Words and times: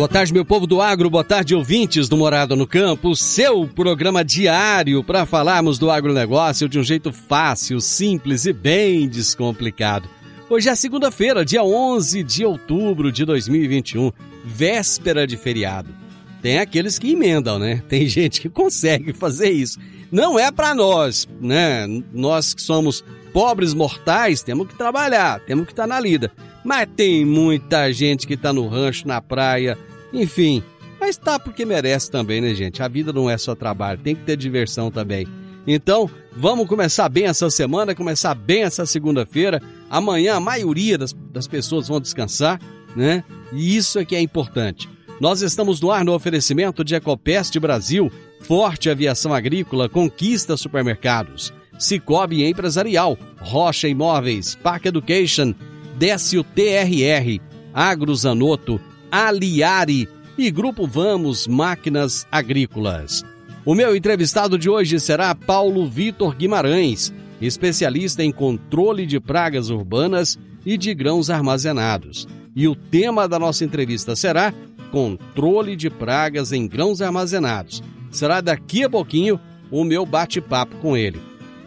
Boa 0.00 0.08
tarde, 0.08 0.32
meu 0.32 0.46
povo 0.46 0.66
do 0.66 0.80
agro, 0.80 1.10
boa 1.10 1.22
tarde, 1.22 1.54
ouvintes 1.54 2.08
do 2.08 2.16
Morada 2.16 2.56
no 2.56 2.66
Campo, 2.66 3.14
seu 3.14 3.68
programa 3.68 4.24
diário 4.24 5.04
para 5.04 5.26
falarmos 5.26 5.78
do 5.78 5.90
agronegócio 5.90 6.70
de 6.70 6.78
um 6.78 6.82
jeito 6.82 7.12
fácil, 7.12 7.82
simples 7.82 8.46
e 8.46 8.52
bem 8.54 9.06
descomplicado. 9.06 10.08
Hoje 10.48 10.70
é 10.70 10.74
segunda-feira, 10.74 11.44
dia 11.44 11.62
11 11.62 12.22
de 12.22 12.46
outubro 12.46 13.12
de 13.12 13.26
2021, 13.26 14.10
véspera 14.42 15.26
de 15.26 15.36
feriado. 15.36 15.94
Tem 16.40 16.60
aqueles 16.60 16.98
que 16.98 17.12
emendam, 17.12 17.58
né? 17.58 17.82
Tem 17.86 18.08
gente 18.08 18.40
que 18.40 18.48
consegue 18.48 19.12
fazer 19.12 19.50
isso. 19.50 19.78
Não 20.10 20.38
é 20.38 20.50
para 20.50 20.74
nós, 20.74 21.28
né? 21.38 21.86
Nós 22.10 22.54
que 22.54 22.62
somos 22.62 23.04
pobres 23.34 23.74
mortais, 23.74 24.42
temos 24.42 24.66
que 24.66 24.78
trabalhar, 24.78 25.40
temos 25.40 25.66
que 25.66 25.72
estar 25.72 25.86
na 25.86 26.00
lida. 26.00 26.32
Mas 26.64 26.88
tem 26.96 27.22
muita 27.22 27.92
gente 27.92 28.26
que 28.26 28.34
está 28.34 28.50
no 28.50 28.66
rancho, 28.66 29.06
na 29.06 29.20
praia, 29.20 29.78
enfim, 30.12 30.62
mas 31.00 31.16
tá 31.16 31.38
porque 31.38 31.64
merece 31.64 32.10
também, 32.10 32.40
né, 32.40 32.54
gente? 32.54 32.82
A 32.82 32.88
vida 32.88 33.12
não 33.12 33.28
é 33.28 33.38
só 33.38 33.54
trabalho, 33.54 34.00
tem 34.00 34.14
que 34.14 34.22
ter 34.22 34.36
diversão 34.36 34.90
também. 34.90 35.26
Então, 35.66 36.10
vamos 36.36 36.66
começar 36.66 37.08
bem 37.08 37.24
essa 37.24 37.48
semana, 37.50 37.94
começar 37.94 38.34
bem 38.34 38.62
essa 38.62 38.84
segunda-feira. 38.84 39.62
Amanhã 39.88 40.34
a 40.34 40.40
maioria 40.40 40.98
das, 40.98 41.12
das 41.12 41.46
pessoas 41.46 41.88
vão 41.88 42.00
descansar, 42.00 42.60
né? 42.96 43.24
E 43.52 43.76
isso 43.76 43.98
é 43.98 44.04
que 44.04 44.16
é 44.16 44.20
importante. 44.20 44.88
Nós 45.20 45.42
estamos 45.42 45.80
no 45.80 45.90
ar 45.90 46.04
no 46.04 46.14
oferecimento 46.14 46.82
de 46.82 46.94
Ecopest 46.94 47.58
Brasil, 47.58 48.10
Forte 48.40 48.88
Aviação 48.88 49.34
Agrícola, 49.34 49.88
Conquista 49.88 50.56
Supermercados, 50.56 51.52
Cicobi 51.78 52.44
Empresarial, 52.44 53.18
Rocha 53.38 53.86
Imóveis, 53.86 54.54
Park 54.54 54.86
Education, 54.86 55.54
Décio 55.98 56.42
TRR, 56.42 57.38
Agrozanoto, 57.74 58.80
Aliari 59.10 60.08
e 60.38 60.50
Grupo 60.52 60.86
Vamos 60.86 61.48
Máquinas 61.48 62.26
Agrícolas. 62.30 63.24
O 63.64 63.74
meu 63.74 63.96
entrevistado 63.96 64.56
de 64.56 64.70
hoje 64.70 65.00
será 65.00 65.34
Paulo 65.34 65.88
Vitor 65.88 66.36
Guimarães, 66.36 67.12
especialista 67.40 68.22
em 68.22 68.30
controle 68.30 69.06
de 69.06 69.18
pragas 69.18 69.68
urbanas 69.68 70.38
e 70.64 70.78
de 70.78 70.94
grãos 70.94 71.28
armazenados. 71.28 72.28
E 72.54 72.68
o 72.68 72.76
tema 72.76 73.28
da 73.28 73.38
nossa 73.38 73.64
entrevista 73.64 74.14
será 74.14 74.54
Controle 74.92 75.76
de 75.76 75.88
pragas 75.88 76.52
em 76.52 76.66
grãos 76.66 77.00
armazenados. 77.00 77.82
Será 78.10 78.40
daqui 78.40 78.82
a 78.82 78.90
pouquinho 78.90 79.38
o 79.70 79.84
meu 79.84 80.04
bate-papo 80.04 80.76
com 80.76 80.96
ele. 80.96 81.20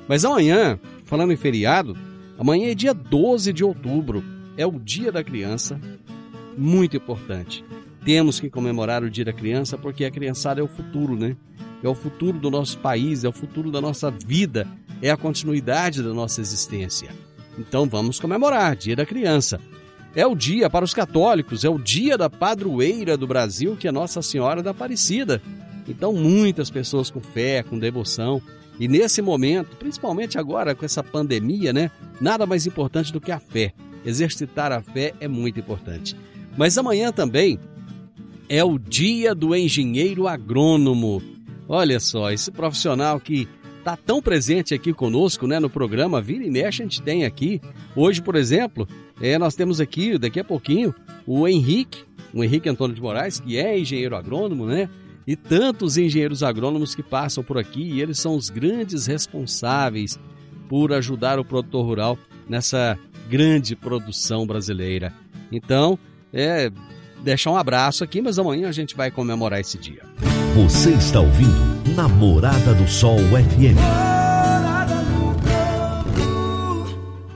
Mas 0.07 0.25
amanhã, 0.25 0.77
falando 1.05 1.31
em 1.31 1.37
feriado, 1.37 1.95
amanhã 2.37 2.71
é 2.71 2.75
dia 2.75 2.93
12 2.93 3.53
de 3.53 3.63
outubro, 3.63 4.23
é 4.57 4.65
o 4.65 4.79
Dia 4.79 5.11
da 5.11 5.23
Criança 5.23 5.79
muito 6.57 6.97
importante. 6.97 7.63
Temos 8.05 8.39
que 8.39 8.49
comemorar 8.49 9.03
o 9.03 9.09
Dia 9.09 9.25
da 9.25 9.33
Criança 9.33 9.77
porque 9.77 10.05
a 10.05 10.11
criançada 10.11 10.59
é 10.59 10.63
o 10.63 10.67
futuro, 10.67 11.15
né? 11.15 11.35
É 11.81 11.87
o 11.87 11.95
futuro 11.95 12.37
do 12.39 12.49
nosso 12.49 12.77
país, 12.79 13.23
é 13.23 13.29
o 13.29 13.33
futuro 13.33 13.71
da 13.71 13.81
nossa 13.81 14.09
vida, 14.09 14.67
é 15.01 15.09
a 15.09 15.17
continuidade 15.17 16.01
da 16.01 16.13
nossa 16.13 16.41
existência. 16.41 17.09
Então 17.57 17.87
vamos 17.87 18.19
comemorar 18.19 18.75
Dia 18.75 18.95
da 18.95 19.05
Criança. 19.05 19.59
É 20.15 20.27
o 20.27 20.35
dia 20.35 20.69
para 20.69 20.85
os 20.85 20.93
católicos, 20.93 21.63
é 21.63 21.69
o 21.69 21.79
dia 21.79 22.17
da 22.17 22.29
padroeira 22.29 23.17
do 23.17 23.25
Brasil, 23.25 23.75
que 23.75 23.87
é 23.87 23.91
Nossa 23.91 24.21
Senhora 24.21 24.61
da 24.61 24.71
Aparecida. 24.71 25.41
Então 25.87 26.13
muitas 26.13 26.69
pessoas 26.69 27.09
com 27.09 27.19
fé, 27.19 27.63
com 27.63 27.79
devoção, 27.79 28.41
e 28.79 28.87
nesse 28.87 29.21
momento, 29.21 29.75
principalmente 29.77 30.37
agora 30.37 30.75
com 30.75 30.85
essa 30.85 31.03
pandemia, 31.03 31.73
né? 31.73 31.91
Nada 32.19 32.45
mais 32.45 32.65
importante 32.65 33.11
do 33.11 33.21
que 33.21 33.31
a 33.31 33.39
fé. 33.39 33.73
Exercitar 34.05 34.71
a 34.71 34.81
fé 34.81 35.13
é 35.19 35.27
muito 35.27 35.59
importante. 35.59 36.15
Mas 36.57 36.77
amanhã 36.77 37.11
também 37.11 37.59
é 38.47 38.63
o 38.63 38.77
dia 38.77 39.33
do 39.33 39.55
engenheiro 39.55 40.27
agrônomo. 40.27 41.21
Olha 41.67 41.99
só, 41.99 42.31
esse 42.31 42.51
profissional 42.51 43.19
que 43.19 43.47
está 43.79 43.97
tão 43.97 44.21
presente 44.21 44.73
aqui 44.73 44.93
conosco, 44.93 45.47
né, 45.47 45.59
no 45.59 45.69
programa 45.69 46.21
Vira 46.21 46.45
e 46.45 46.49
Mexe, 46.49 46.81
a 46.81 46.85
gente 46.85 47.01
tem 47.01 47.25
aqui. 47.25 47.59
Hoje, 47.95 48.21
por 48.21 48.35
exemplo, 48.35 48.87
é, 49.21 49.37
nós 49.37 49.55
temos 49.55 49.81
aqui, 49.81 50.17
daqui 50.17 50.39
a 50.39 50.43
pouquinho, 50.43 50.93
o 51.25 51.47
Henrique, 51.47 52.03
o 52.33 52.43
Henrique 52.43 52.69
Antônio 52.69 52.95
de 52.95 53.01
Moraes, 53.01 53.39
que 53.39 53.57
é 53.57 53.77
engenheiro 53.77 54.15
agrônomo, 54.15 54.65
né? 54.65 54.89
E 55.25 55.35
tantos 55.35 55.97
engenheiros 55.97 56.43
agrônomos 56.43 56.93
que 56.93 57.03
passam 57.03 57.43
por 57.43 57.57
aqui 57.57 57.81
e 57.81 58.01
eles 58.01 58.19
são 58.19 58.35
os 58.35 58.49
grandes 58.49 59.05
responsáveis 59.05 60.19
por 60.67 60.91
ajudar 60.91 61.39
o 61.39 61.45
produtor 61.45 61.85
rural 61.85 62.17
nessa 62.47 62.97
grande 63.29 63.75
produção 63.75 64.45
brasileira. 64.45 65.13
Então, 65.51 65.97
é, 66.33 66.71
deixar 67.23 67.51
um 67.51 67.57
abraço 67.57 68.03
aqui, 68.03 68.21
mas 68.21 68.39
amanhã 68.39 68.67
a 68.67 68.71
gente 68.71 68.95
vai 68.95 69.11
comemorar 69.11 69.59
esse 69.59 69.77
dia. 69.77 70.01
Você 70.55 70.91
está 70.91 71.19
ouvindo 71.19 71.95
Namorada 71.95 72.73
do 72.73 72.87
Sol 72.87 73.19
FM. 73.19 73.77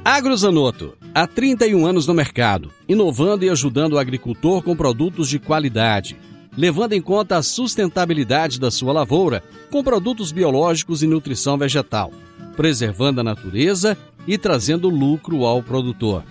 Agrozanoto, 0.03 0.97
há 1.13 1.27
31 1.27 1.85
anos 1.85 2.07
no 2.07 2.13
mercado, 2.13 2.71
inovando 2.87 3.43
e 3.43 3.49
ajudando 3.49 3.93
o 3.93 3.99
agricultor 3.99 4.63
com 4.63 4.75
produtos 4.75 5.29
de 5.29 5.37
qualidade, 5.37 6.17
levando 6.55 6.93
em 6.93 7.01
conta 7.01 7.37
a 7.37 7.43
sustentabilidade 7.43 8.59
da 8.59 8.71
sua 8.71 8.93
lavoura 8.93 9.43
com 9.69 9.83
produtos 9.83 10.31
biológicos 10.31 11.03
e 11.03 11.07
nutrição 11.07 11.57
vegetal, 11.57 12.11
preservando 12.55 13.19
a 13.21 13.23
natureza 13.23 13.97
e 14.25 14.37
trazendo 14.37 14.89
lucro 14.89 15.45
ao 15.45 15.61
produtor. 15.61 16.23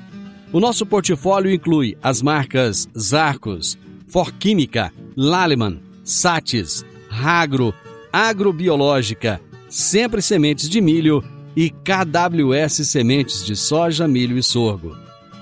O 0.57 0.59
nosso 0.59 0.87
portfólio 0.87 1.53
inclui 1.53 1.99
as 2.03 2.23
marcas 2.23 2.89
Zarcos, 2.99 3.77
Forquímica, 4.09 4.91
Laleman, 5.15 5.83
Satis, 6.03 6.83
Ragro, 7.11 7.75
Agrobiológica, 8.11 9.39
Sempre 9.69 10.23
Sementes 10.23 10.71
de 10.71 10.81
Milho 10.81 11.23
e 11.55 11.69
KWS 11.69 12.89
Sementes 12.89 13.45
de 13.45 13.55
Soja, 13.55 14.09
Milho 14.09 14.39
e 14.39 14.43
Sorgo. 14.43 14.97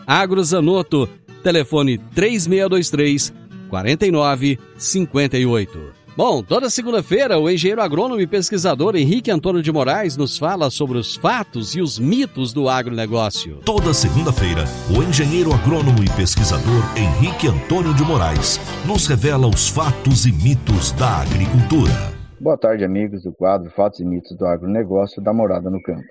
Agrozanoto, 0.04 1.08
telefone 1.44 1.96
3623 1.96 3.32
4958. 3.68 6.03
Bom, 6.16 6.44
toda 6.44 6.70
segunda-feira 6.70 7.40
o 7.40 7.50
engenheiro 7.50 7.82
agrônomo 7.82 8.20
e 8.20 8.26
pesquisador 8.26 8.94
Henrique 8.94 9.32
Antônio 9.32 9.60
de 9.60 9.72
Moraes 9.72 10.16
nos 10.16 10.38
fala 10.38 10.70
sobre 10.70 10.96
os 10.96 11.16
fatos 11.16 11.74
e 11.74 11.80
os 11.80 11.98
mitos 11.98 12.52
do 12.52 12.68
agronegócio. 12.68 13.56
Toda 13.64 13.92
segunda-feira, 13.92 14.62
o 14.96 15.02
engenheiro 15.02 15.52
agrônomo 15.52 16.04
e 16.04 16.16
pesquisador 16.16 16.84
Henrique 16.96 17.48
Antônio 17.48 17.92
de 17.94 18.04
Moraes 18.04 18.60
nos 18.86 19.08
revela 19.08 19.48
os 19.48 19.68
fatos 19.68 20.24
e 20.24 20.30
mitos 20.30 20.92
da 20.92 21.22
agricultura. 21.22 21.90
Boa 22.38 22.56
tarde, 22.56 22.84
amigos 22.84 23.24
do 23.24 23.32
quadro 23.32 23.68
Fatos 23.72 23.98
e 23.98 24.04
Mitos 24.04 24.36
do 24.36 24.46
Agronegócio 24.46 25.20
da 25.20 25.32
Morada 25.32 25.68
no 25.68 25.82
Campo. 25.82 26.06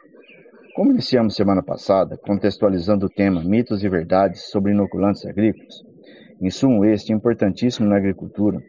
Como 0.76 0.92
iniciamos 0.92 1.34
semana 1.34 1.64
passada, 1.64 2.18
contextualizando 2.18 3.06
o 3.06 3.10
tema 3.10 3.42
Mitos 3.42 3.82
e 3.86 3.88
Verdades 3.88 4.50
sobre 4.50 4.74
inoculantes 4.74 5.26
agrícolas, 5.26 5.76
insumo 6.42 6.84
este 6.84 7.14
importantíssimo 7.14 7.88
na 7.88 7.96
agricultura, 7.96 8.62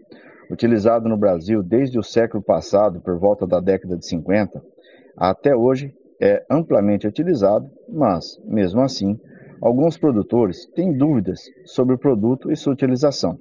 utilizado 0.51 1.09
no 1.09 1.17
Brasil 1.17 1.63
desde 1.63 1.99
o 1.99 2.03
século 2.03 2.43
passado, 2.43 3.01
por 3.01 3.19
volta 3.19 3.47
da 3.47 3.61
década 3.61 3.97
de 3.97 4.07
50, 4.07 4.63
até 5.17 5.55
hoje 5.55 5.95
é 6.21 6.45
amplamente 6.51 7.07
utilizado, 7.07 7.69
mas, 7.89 8.41
mesmo 8.45 8.81
assim, 8.81 9.19
alguns 9.61 9.97
produtores 9.97 10.67
têm 10.75 10.93
dúvidas 10.97 11.43
sobre 11.65 11.95
o 11.95 11.99
produto 11.99 12.51
e 12.51 12.57
sua 12.57 12.73
utilização. 12.73 13.39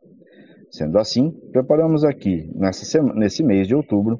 Sendo 0.69 0.97
assim, 0.97 1.31
preparamos 1.51 2.03
aqui, 2.03 2.49
semana, 2.73 3.19
nesse 3.19 3.43
mês 3.43 3.67
de 3.67 3.75
outubro, 3.75 4.19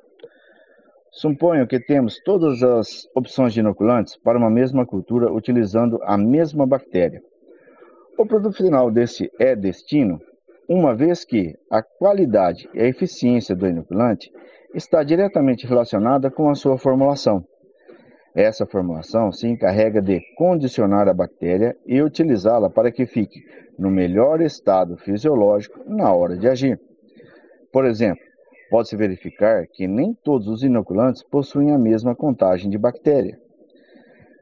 Suponho 1.11 1.67
que 1.67 1.79
temos 1.79 2.19
todas 2.23 2.63
as 2.63 3.07
opções 3.15 3.53
de 3.53 3.59
inoculantes 3.59 4.17
para 4.17 4.37
uma 4.37 4.49
mesma 4.49 4.85
cultura 4.85 5.31
utilizando 5.31 5.99
a 6.03 6.17
mesma 6.17 6.65
bactéria. 6.65 7.21
O 8.17 8.25
produto 8.25 8.57
final 8.57 8.91
desse 8.91 9.31
é 9.39 9.55
destino 9.55 10.19
uma 10.69 10.95
vez 10.95 11.25
que 11.25 11.55
a 11.71 11.81
qualidade 11.81 12.69
e 12.75 12.79
a 12.79 12.85
eficiência 12.85 13.55
do 13.55 13.67
inoculante 13.67 14.31
está 14.75 15.01
diretamente 15.01 15.65
relacionada 15.65 16.29
com 16.29 16.47
a 16.47 16.53
sua 16.53 16.77
formulação. 16.77 17.43
Essa 18.35 18.67
formulação 18.67 19.31
se 19.31 19.47
encarrega 19.47 19.99
de 19.99 20.21
condicionar 20.37 21.07
a 21.07 21.13
bactéria 21.13 21.75
e 21.87 21.99
utilizá-la 22.03 22.69
para 22.69 22.91
que 22.91 23.07
fique 23.07 23.41
no 23.79 23.89
melhor 23.89 24.41
estado 24.41 24.95
fisiológico 24.95 25.81
na 25.87 26.13
hora 26.13 26.37
de 26.37 26.47
agir. 26.47 26.79
Por 27.73 27.83
exemplo, 27.83 28.23
pode-se 28.69 28.95
verificar 28.95 29.65
que 29.65 29.87
nem 29.87 30.13
todos 30.23 30.47
os 30.47 30.61
inoculantes 30.61 31.23
possuem 31.23 31.71
a 31.71 31.79
mesma 31.79 32.15
contagem 32.15 32.69
de 32.69 32.77
bactéria, 32.77 33.39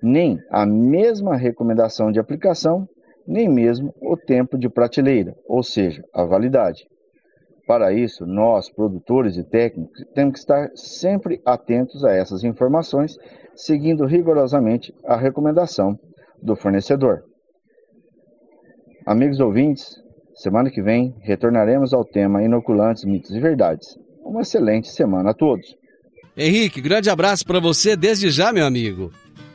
nem 0.03 0.37
a 0.51 0.65
mesma 0.65 1.37
recomendação 1.37 2.11
de 2.11 2.19
aplicação 2.19 2.85
nem 3.27 3.49
mesmo 3.49 3.93
o 4.01 4.15
tempo 4.15 4.57
de 4.57 4.69
prateleira, 4.69 5.35
ou 5.45 5.61
seja, 5.61 6.03
a 6.13 6.23
validade. 6.23 6.87
Para 7.67 7.91
isso, 7.91 8.25
nós, 8.25 8.69
produtores 8.69 9.35
e 9.35 9.43
técnicos, 9.43 10.05
temos 10.15 10.33
que 10.33 10.39
estar 10.39 10.69
sempre 10.73 11.41
atentos 11.45 12.05
a 12.05 12.13
essas 12.13 12.43
informações, 12.45 13.17
seguindo 13.53 14.05
rigorosamente 14.05 14.93
a 15.05 15.17
recomendação 15.17 15.99
do 16.41 16.55
fornecedor. 16.55 17.23
Amigos 19.05 19.41
ouvintes, 19.41 19.95
semana 20.35 20.69
que 20.69 20.81
vem 20.81 21.13
retornaremos 21.19 21.93
ao 21.93 22.05
tema 22.05 22.41
Inoculantes, 22.41 23.03
Mitos 23.03 23.35
e 23.35 23.39
Verdades. 23.39 23.97
Uma 24.23 24.41
excelente 24.41 24.87
semana 24.87 25.31
a 25.31 25.33
todos. 25.33 25.75
Henrique, 26.37 26.79
grande 26.79 27.09
abraço 27.09 27.45
para 27.45 27.59
você 27.59 27.97
desde 27.97 28.29
já, 28.29 28.53
meu 28.53 28.65
amigo. 28.65 29.11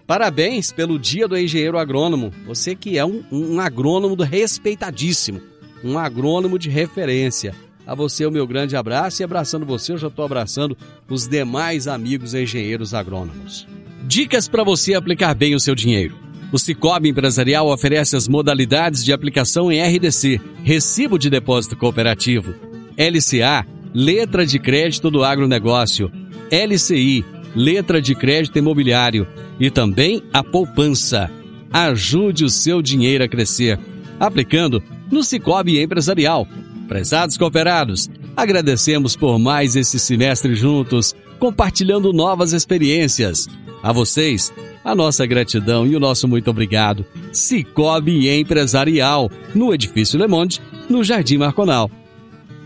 Parabéns 0.07 0.73
pelo 0.73 0.99
Dia 0.99 1.29
do 1.29 1.39
Engenheiro 1.39 1.79
Agrônomo. 1.79 2.33
Você 2.47 2.75
que 2.75 2.99
é 2.99 3.05
um, 3.05 3.23
um 3.31 3.61
agrônomo 3.61 4.21
respeitadíssimo, 4.23 5.41
um 5.83 5.99
agrônomo 5.99 6.59
de 6.59 6.69
referência. 6.69 7.55
A 7.87 7.95
você 7.95 8.25
o 8.25 8.31
meu 8.31 8.47
grande 8.47 8.77
abraço 8.77 9.23
e 9.23 9.25
abraçando 9.25 9.67
você, 9.67 9.93
eu 9.93 9.99
já 9.99 10.09
estou 10.09 10.25
abraçando 10.25 10.77
os 11.09 11.27
demais 11.27 11.89
amigos 11.89 12.35
engenheiros 12.35 12.95
agrônomos. 12.95 13.67
Dicas 14.05 14.49
para 14.49 14.65
você 14.65 14.95
aplicar 14.95 15.35
bem 15.35 15.55
o 15.55 15.61
seu 15.61 15.75
dinheiro. 15.75 16.15
O 16.53 16.59
Cicobi 16.59 17.09
Empresarial 17.09 17.69
oferece 17.69 18.15
as 18.15 18.29
modalidades 18.29 19.05
de 19.05 19.13
aplicação 19.13 19.73
em 19.73 19.81
RDC, 19.81 20.41
Recibo 20.63 21.19
de 21.19 21.31
Depósito 21.31 21.77
Cooperativo, 21.77 22.55
LCA, 22.97 23.67
Letra 23.95 24.45
de 24.45 24.59
Crédito 24.59 25.11
do 25.11 25.25
Agronegócio, 25.25 26.13
LCI, 26.51 27.25
Letra 27.55 28.03
de 28.03 28.15
Crédito 28.15 28.59
Imobiliário, 28.59 29.27
e 29.59 29.71
também 29.71 30.23
a 30.33 30.43
poupança. 30.43 31.31
Ajude 31.73 32.45
o 32.45 32.51
seu 32.51 32.83
dinheiro 32.83 33.25
a 33.25 33.29
crescer, 33.29 33.79
aplicando 34.21 34.83
no 35.11 35.23
Cicobi 35.23 35.81
Empresarial. 35.81 36.47
Prezados 36.89 37.37
cooperados, 37.37 38.11
agradecemos 38.37 39.17
por 39.17 39.39
mais 39.39 39.77
esse 39.77 39.99
semestre 39.99 40.55
juntos, 40.55 41.15
compartilhando 41.39 42.13
novas 42.13 42.53
experiências. 42.53 43.49
A 43.83 43.93
vocês, 43.93 44.53
a 44.85 44.95
nossa 44.95 45.27
gratidão 45.27 45.87
e 45.87 45.97
o 45.97 46.01
nosso 46.01 46.29
muito 46.29 46.51
obrigado. 46.51 47.05
Cicobi 47.33 48.29
Empresarial, 48.29 49.31
no 49.55 49.73
Edifício 49.73 50.19
Le 50.19 50.29
Monde, 50.29 50.61
no 50.89 51.03
Jardim 51.03 51.39
Marconal. 51.39 51.91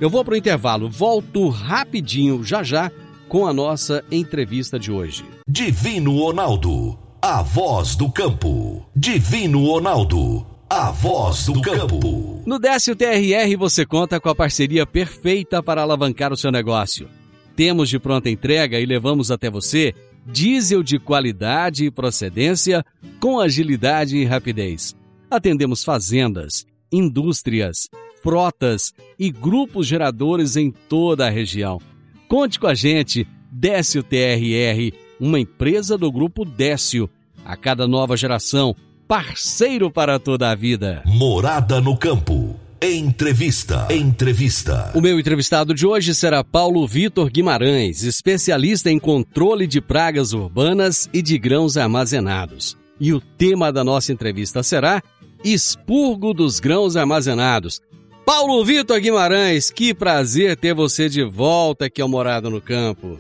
Eu 0.01 0.11
vou 0.11 0.25
para 0.25 0.35
o 0.35 0.37
intervalo, 0.37 0.91
volto 0.91 1.49
rapidinho, 1.49 2.45
já 2.45 2.63
já, 2.63 2.91
com 3.29 3.47
a 3.47 3.53
nossa 3.53 4.05
entrevista 4.11 4.79
de 4.79 4.91
hoje. 4.93 5.25
Divino 5.49 6.19
Ronaldo, 6.19 6.99
a 7.23 7.41
voz 7.41 7.95
do 7.95 8.11
campo. 8.11 8.85
Divino 8.97 9.65
Ronaldo, 9.65 10.45
a 10.69 10.91
voz 10.91 11.47
do 11.47 11.61
campo. 11.63 12.43
No 12.45 12.59
Décio 12.59 12.97
TRR 12.97 13.57
você 13.57 13.87
conta 13.87 14.19
com 14.19 14.29
a 14.29 14.35
parceria 14.35 14.85
perfeita 14.85 15.63
para 15.63 15.83
alavancar 15.83 16.33
o 16.33 16.37
seu 16.37 16.51
negócio. 16.51 17.09
Temos 17.55 17.89
de 17.89 18.01
pronta 18.01 18.29
entrega 18.29 18.81
e 18.81 18.85
levamos 18.85 19.31
até 19.31 19.49
você 19.49 19.95
diesel 20.27 20.83
de 20.83 20.99
qualidade 20.99 21.85
e 21.85 21.93
procedência 21.93 22.85
com 23.21 23.39
agilidade 23.39 24.17
e 24.17 24.25
rapidez. 24.25 24.97
Atendemos 25.31 25.85
fazendas, 25.85 26.67
indústrias, 26.91 27.89
frotas 28.21 28.93
e 29.17 29.31
grupos 29.31 29.87
geradores 29.87 30.57
em 30.57 30.73
toda 30.73 31.25
a 31.25 31.31
região 31.31 31.81
Conte 32.29 32.59
com 32.59 32.67
a 32.67 32.75
gente, 32.75 33.27
Décio 33.53 34.03
TRR, 34.03 34.93
uma 35.21 35.41
empresa 35.41 35.97
do 35.97 36.11
grupo 36.11 36.45
Décio. 36.45 37.09
A 37.45 37.57
cada 37.57 37.87
nova 37.87 38.17
geração, 38.17 38.75
parceiro 39.07 39.91
para 39.91 40.19
toda 40.19 40.51
a 40.51 40.55
vida. 40.55 41.03
Morada 41.05 41.81
no 41.81 41.97
campo. 41.97 42.57
Entrevista. 42.83 43.89
Entrevista. 43.91 44.93
O 44.95 45.01
meu 45.01 45.19
entrevistado 45.19 45.73
de 45.73 45.87
hoje 45.87 46.15
será 46.15 46.45
Paulo 46.45 46.87
Vitor 46.87 47.31
Guimarães, 47.31 48.03
especialista 48.03 48.91
em 48.91 48.99
controle 48.99 49.67
de 49.67 49.81
pragas 49.81 50.33
urbanas 50.33 51.09
e 51.13 51.23
de 51.23 51.39
grãos 51.39 51.77
armazenados. 51.77 52.77
E 53.01 53.13
o 53.13 53.21
tema 53.21 53.73
da 53.73 53.83
nossa 53.83 54.13
entrevista 54.13 54.63
será 54.63 55.03
Expurgo 55.43 56.35
dos 56.35 56.61
grãos 56.61 56.97
armazenados. 56.97 57.81
Paulo 58.27 58.65
Vitor 58.65 59.01
Guimarães, 59.01 59.71
que 59.71 59.95
prazer 59.95 60.57
ter 60.57 60.75
você 60.75 61.09
de 61.09 61.23
volta 61.23 61.87
aqui 61.87 62.03
ao 62.03 62.09
Morado 62.09 62.51
no 62.51 62.61
Campo. 62.61 63.19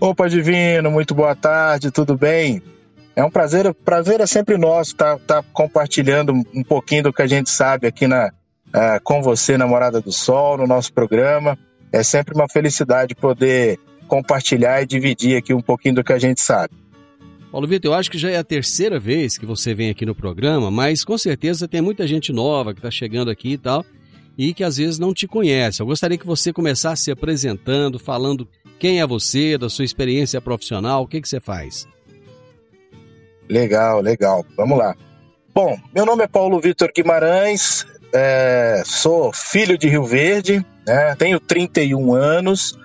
Opa, 0.00 0.28
Divino, 0.28 0.92
muito 0.92 1.12
boa 1.12 1.34
tarde, 1.34 1.90
tudo 1.90 2.16
bem? 2.16 2.62
É 3.16 3.24
um 3.24 3.30
prazer, 3.30 3.74
prazer 3.74 4.20
é 4.20 4.26
sempre 4.26 4.56
nosso 4.56 4.92
estar 4.92 5.18
tá, 5.18 5.42
tá 5.42 5.48
compartilhando 5.52 6.32
um 6.54 6.62
pouquinho 6.62 7.02
do 7.02 7.12
que 7.12 7.20
a 7.20 7.26
gente 7.26 7.50
sabe 7.50 7.88
aqui 7.88 8.06
na, 8.06 8.28
uh, 8.68 9.02
com 9.02 9.20
você 9.20 9.58
na 9.58 9.66
Morada 9.66 10.00
do 10.00 10.12
Sol, 10.12 10.56
no 10.56 10.68
nosso 10.68 10.92
programa. 10.92 11.58
É 11.92 12.04
sempre 12.04 12.32
uma 12.32 12.48
felicidade 12.48 13.12
poder 13.16 13.76
compartilhar 14.06 14.80
e 14.80 14.86
dividir 14.86 15.36
aqui 15.36 15.52
um 15.52 15.60
pouquinho 15.60 15.96
do 15.96 16.04
que 16.04 16.12
a 16.12 16.18
gente 16.18 16.40
sabe. 16.40 16.72
Paulo 17.50 17.66
Vitor, 17.66 17.90
eu 17.90 17.98
acho 17.98 18.08
que 18.08 18.18
já 18.18 18.30
é 18.30 18.36
a 18.36 18.44
terceira 18.44 19.00
vez 19.00 19.36
que 19.36 19.44
você 19.44 19.74
vem 19.74 19.90
aqui 19.90 20.06
no 20.06 20.14
programa, 20.14 20.70
mas 20.70 21.04
com 21.04 21.18
certeza 21.18 21.66
tem 21.66 21.80
muita 21.80 22.06
gente 22.06 22.32
nova 22.32 22.72
que 22.72 22.78
está 22.78 22.90
chegando 22.90 23.32
aqui 23.32 23.54
e 23.54 23.58
tal, 23.58 23.84
e 24.38 24.54
que 24.54 24.62
às 24.62 24.76
vezes 24.76 25.00
não 25.00 25.12
te 25.12 25.26
conhece. 25.26 25.82
Eu 25.82 25.86
gostaria 25.86 26.16
que 26.16 26.26
você 26.26 26.52
começasse 26.52 27.02
se 27.02 27.10
apresentando, 27.10 27.98
falando 27.98 28.46
quem 28.78 29.00
é 29.00 29.06
você, 29.06 29.58
da 29.58 29.68
sua 29.68 29.84
experiência 29.84 30.40
profissional, 30.40 31.02
o 31.02 31.06
que, 31.06 31.20
que 31.20 31.28
você 31.28 31.40
faz. 31.40 31.86
Legal, 33.48 34.00
legal. 34.00 34.44
Vamos 34.56 34.78
lá. 34.78 34.94
Bom, 35.54 35.76
meu 35.94 36.06
nome 36.06 36.24
é 36.24 36.28
Paulo 36.28 36.60
Vitor 36.60 36.90
Guimarães, 36.94 37.86
é, 38.12 38.82
sou 38.84 39.32
filho 39.32 39.76
de 39.76 39.88
Rio 39.88 40.04
Verde, 40.04 40.64
né, 40.86 41.14
tenho 41.16 41.40
31 41.40 42.14
anos, 42.14 42.78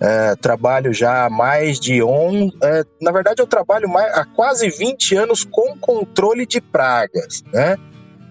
é, 0.00 0.34
trabalho 0.36 0.94
já 0.94 1.26
há 1.26 1.30
mais 1.30 1.78
de 1.78 2.02
11. 2.02 2.52
É, 2.62 2.84
na 3.00 3.12
verdade, 3.12 3.42
eu 3.42 3.46
trabalho 3.46 3.88
mais, 3.88 4.12
há 4.14 4.24
quase 4.24 4.70
20 4.70 5.14
anos 5.14 5.44
com 5.44 5.76
controle 5.78 6.46
de 6.46 6.60
pragas, 6.60 7.42
né? 7.52 7.76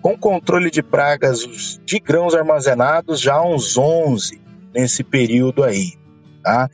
Com 0.01 0.17
controle 0.17 0.71
de 0.71 0.81
pragas 0.81 1.79
de 1.85 1.99
grãos 1.99 2.33
armazenados 2.33 3.21
já 3.21 3.35
há 3.35 3.45
uns 3.45 3.77
11 3.77 4.41
nesse 4.73 5.03
período 5.03 5.63
aí, 5.63 5.93
tá? 6.41 6.69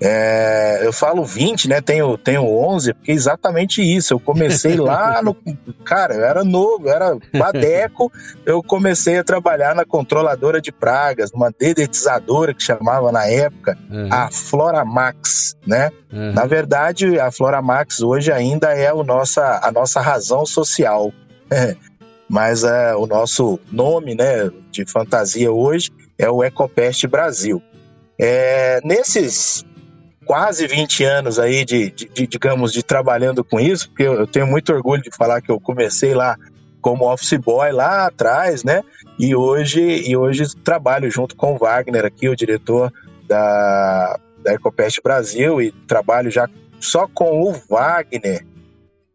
É, 0.00 0.80
eu 0.82 0.92
falo 0.92 1.24
20, 1.24 1.68
né? 1.68 1.80
Tenho, 1.80 2.16
tenho 2.16 2.44
11, 2.44 2.94
porque 2.94 3.10
é 3.10 3.14
exatamente 3.14 3.82
isso. 3.82 4.14
Eu 4.14 4.20
comecei 4.20 4.76
lá 4.76 5.20
no. 5.22 5.36
Cara, 5.84 6.14
eu 6.14 6.24
era 6.24 6.44
novo, 6.44 6.88
eu 6.88 6.92
era 6.92 7.18
badeco. 7.36 8.12
eu 8.46 8.62
comecei 8.62 9.18
a 9.18 9.24
trabalhar 9.24 9.74
na 9.74 9.84
controladora 9.84 10.60
de 10.60 10.70
pragas, 10.70 11.32
numa 11.32 11.50
dedetizadora 11.50 12.54
que 12.54 12.62
chamava 12.62 13.10
na 13.10 13.26
época 13.26 13.76
uhum. 13.90 14.08
a 14.10 14.30
Floramax, 14.30 15.56
né? 15.66 15.90
Uhum. 16.12 16.32
Na 16.32 16.46
verdade, 16.46 17.18
a 17.18 17.32
Floramax 17.32 18.00
hoje 18.00 18.30
ainda 18.30 18.72
é 18.72 18.92
o 18.92 19.02
nossa, 19.02 19.60
a 19.62 19.72
nossa 19.72 20.00
razão 20.00 20.46
social. 20.46 21.12
Mas 22.28 22.62
é, 22.62 22.94
o 22.94 23.06
nosso 23.06 23.58
nome 23.72 24.14
né, 24.14 24.50
de 24.70 24.84
fantasia 24.84 25.50
hoje 25.50 25.90
é 26.18 26.28
o 26.28 26.44
Ecopest 26.44 27.06
Brasil. 27.06 27.62
É, 28.18 28.80
nesses 28.84 29.64
quase 30.28 30.66
20 30.66 31.04
anos 31.04 31.38
aí 31.38 31.64
de, 31.64 31.90
de, 31.90 32.06
de, 32.06 32.26
digamos, 32.26 32.70
de 32.70 32.82
trabalhando 32.82 33.42
com 33.42 33.58
isso, 33.58 33.88
porque 33.88 34.02
eu 34.02 34.26
tenho 34.26 34.46
muito 34.46 34.70
orgulho 34.74 35.02
de 35.02 35.10
falar 35.10 35.40
que 35.40 35.50
eu 35.50 35.58
comecei 35.58 36.14
lá 36.14 36.36
como 36.82 37.10
office 37.10 37.38
boy 37.38 37.72
lá 37.72 38.06
atrás, 38.06 38.62
né? 38.62 38.84
E 39.18 39.34
hoje, 39.34 39.80
e 39.80 40.14
hoje 40.14 40.44
trabalho 40.62 41.10
junto 41.10 41.34
com 41.34 41.54
o 41.54 41.58
Wagner 41.58 42.04
aqui, 42.04 42.28
o 42.28 42.36
diretor 42.36 42.92
da, 43.26 44.20
da 44.44 44.52
Ecopest 44.52 45.00
Brasil, 45.02 45.62
e 45.62 45.72
trabalho 45.72 46.30
já 46.30 46.46
só 46.78 47.08
com 47.08 47.42
o 47.42 47.52
Wagner. 47.66 48.44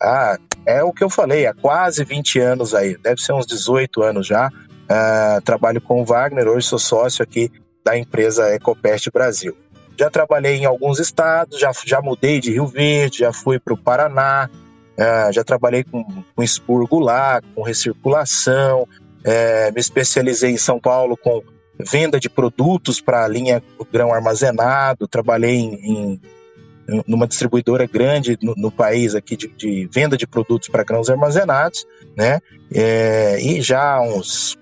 Ah, 0.02 0.40
é 0.66 0.82
o 0.82 0.92
que 0.92 1.04
eu 1.04 1.12
falei, 1.12 1.46
há 1.46 1.54
quase 1.54 2.04
20 2.04 2.40
anos 2.40 2.74
aí, 2.74 2.98
deve 2.98 3.22
ser 3.22 3.34
uns 3.34 3.46
18 3.46 4.02
anos 4.02 4.26
já. 4.26 4.48
Uh, 4.50 5.42
trabalho 5.44 5.80
com 5.80 6.02
o 6.02 6.06
Wagner, 6.06 6.48
hoje 6.48 6.66
sou 6.66 6.80
sócio 6.80 7.22
aqui 7.22 7.52
da 7.86 7.96
empresa 7.96 8.52
Ecopest 8.56 9.12
Brasil. 9.12 9.56
Já 9.98 10.10
trabalhei 10.10 10.58
em 10.58 10.66
alguns 10.66 11.00
estados, 11.00 11.60
já, 11.60 11.72
já 11.86 12.02
mudei 12.02 12.40
de 12.40 12.52
Rio 12.52 12.68
Verde, 12.68 13.20
já 13.20 13.32
fui 13.32 13.60
para 13.60 13.74
o 13.74 13.78
Paraná, 13.78 14.50
é, 14.98 15.32
já 15.32 15.44
trabalhei 15.44 15.84
com, 15.84 16.04
com 16.04 16.44
expurgo 16.44 17.00
lá, 17.00 17.42
com 17.54 17.62
recirculação, 17.62 18.88
é, 19.24 19.72
me 19.72 19.80
especializei 19.80 20.52
em 20.52 20.58
São 20.58 20.80
Paulo 20.80 21.16
com 21.18 21.42
venda 21.80 22.20
de 22.20 22.30
produtos 22.30 23.02
para 23.02 23.24
a 23.24 23.28
linha 23.28 23.62
grão 23.92 24.14
armazenado, 24.14 25.08
trabalhei 25.08 25.56
em, 25.56 25.74
em 25.74 26.22
numa 27.08 27.28
distribuidora 27.28 27.88
grande 27.88 28.38
no, 28.42 28.54
no 28.56 28.72
país 28.72 29.16
aqui 29.16 29.38
de, 29.38 29.48
de, 29.48 29.90
venda 29.92 30.18
de 30.18 30.28
produtos 30.28 30.68
para 30.68 30.84
grãos 30.84 31.10
armazenados, 31.10 31.86
né? 32.16 32.40
É, 32.74 33.40
e 33.42 33.62
já 33.62 34.02
uns 34.02 34.58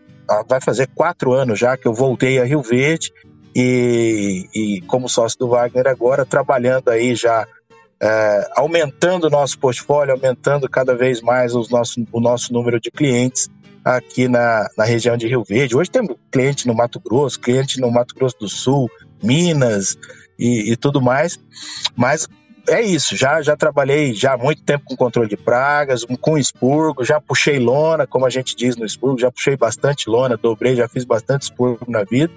vai 0.47 0.61
fazer 0.61 0.87
quatro 0.95 1.33
anos 1.33 1.59
já 1.59 1.75
que 1.75 1.85
eu 1.85 1.93
voltei 1.93 2.39
a 2.39 2.45
Rio 2.45 2.61
Verde 2.61 3.11
e, 3.55 4.47
e 4.53 4.81
como 4.81 5.09
sócio 5.09 5.37
do 5.39 5.49
Wagner 5.49 5.87
agora, 5.87 6.25
trabalhando 6.25 6.89
aí 6.89 7.15
já, 7.15 7.45
é, 8.01 8.49
aumentando 8.55 9.27
o 9.27 9.29
nosso 9.29 9.59
portfólio, 9.59 10.13
aumentando 10.13 10.69
cada 10.69 10.95
vez 10.95 11.21
mais 11.21 11.53
os 11.53 11.69
nosso, 11.69 12.05
o 12.11 12.19
nosso 12.19 12.53
número 12.53 12.79
de 12.79 12.89
clientes 12.89 13.49
aqui 13.83 14.27
na, 14.27 14.69
na 14.77 14.85
região 14.85 15.17
de 15.17 15.27
Rio 15.27 15.43
Verde. 15.43 15.75
Hoje 15.75 15.89
temos 15.89 16.15
cliente 16.31 16.67
no 16.67 16.73
Mato 16.73 16.99
Grosso, 16.99 17.39
cliente 17.39 17.79
no 17.79 17.91
Mato 17.91 18.15
Grosso 18.15 18.37
do 18.39 18.47
Sul, 18.47 18.89
Minas 19.21 19.97
e, 20.39 20.71
e 20.71 20.77
tudo 20.77 21.01
mais, 21.01 21.37
mas 21.95 22.27
é 22.69 22.79
isso, 22.79 23.17
já, 23.17 23.41
já 23.41 23.57
trabalhei 23.57 24.13
já 24.13 24.33
há 24.33 24.37
muito 24.37 24.61
tempo 24.61 24.85
com 24.85 24.95
controle 24.95 25.27
de 25.27 25.35
pragas, 25.35 26.05
com 26.21 26.37
expurgo, 26.37 27.03
já 27.03 27.19
puxei 27.19 27.57
lona, 27.59 28.05
como 28.05 28.25
a 28.25 28.29
gente 28.29 28.55
diz 28.55 28.77
no 28.77 28.85
expurgo, 28.85 29.19
já 29.19 29.31
puxei 29.31 29.57
bastante 29.57 30.07
lona, 30.07 30.37
dobrei, 30.37 30.75
já 30.75 30.87
fiz 30.87 31.03
bastante 31.03 31.43
expurgo 31.43 31.85
na 31.87 32.03
vida 32.03 32.31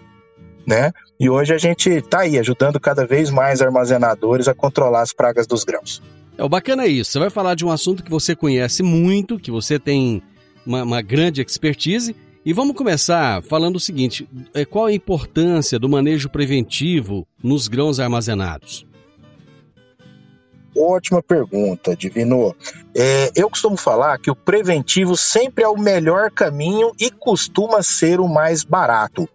né? 0.66 0.92
E 1.18 1.28
hoje 1.28 1.54
a 1.54 1.58
gente 1.58 1.88
está 1.90 2.20
aí 2.20 2.38
ajudando 2.38 2.80
cada 2.80 3.06
vez 3.06 3.30
mais 3.30 3.60
armazenadores 3.60 4.48
a 4.48 4.54
controlar 4.54 5.02
as 5.02 5.12
pragas 5.12 5.46
dos 5.46 5.64
grãos. 5.64 6.02
É, 6.36 6.42
o 6.42 6.48
bacana 6.48 6.84
é 6.84 6.88
isso. 6.88 7.12
Você 7.12 7.18
vai 7.18 7.30
falar 7.30 7.54
de 7.54 7.64
um 7.64 7.70
assunto 7.70 8.02
que 8.02 8.10
você 8.10 8.34
conhece 8.34 8.82
muito, 8.82 9.38
que 9.38 9.50
você 9.50 9.78
tem 9.78 10.22
uma, 10.66 10.82
uma 10.82 11.02
grande 11.02 11.40
expertise. 11.40 12.14
E 12.44 12.52
vamos 12.52 12.76
começar 12.76 13.42
falando 13.42 13.76
o 13.76 13.80
seguinte: 13.80 14.28
é, 14.52 14.64
qual 14.64 14.86
a 14.86 14.92
importância 14.92 15.78
do 15.78 15.88
manejo 15.88 16.28
preventivo 16.28 17.26
nos 17.42 17.68
grãos 17.68 18.00
armazenados? 18.00 18.86
Ótima 20.76 21.22
pergunta, 21.22 21.94
Divino. 21.94 22.54
É, 22.94 23.30
eu 23.36 23.48
costumo 23.48 23.76
falar 23.76 24.18
que 24.18 24.30
o 24.30 24.34
preventivo 24.34 25.16
sempre 25.16 25.62
é 25.62 25.68
o 25.68 25.78
melhor 25.78 26.32
caminho 26.32 26.90
e 26.98 27.10
costuma 27.10 27.80
ser 27.80 28.18
o 28.18 28.28
mais 28.28 28.64
barato, 28.64 29.28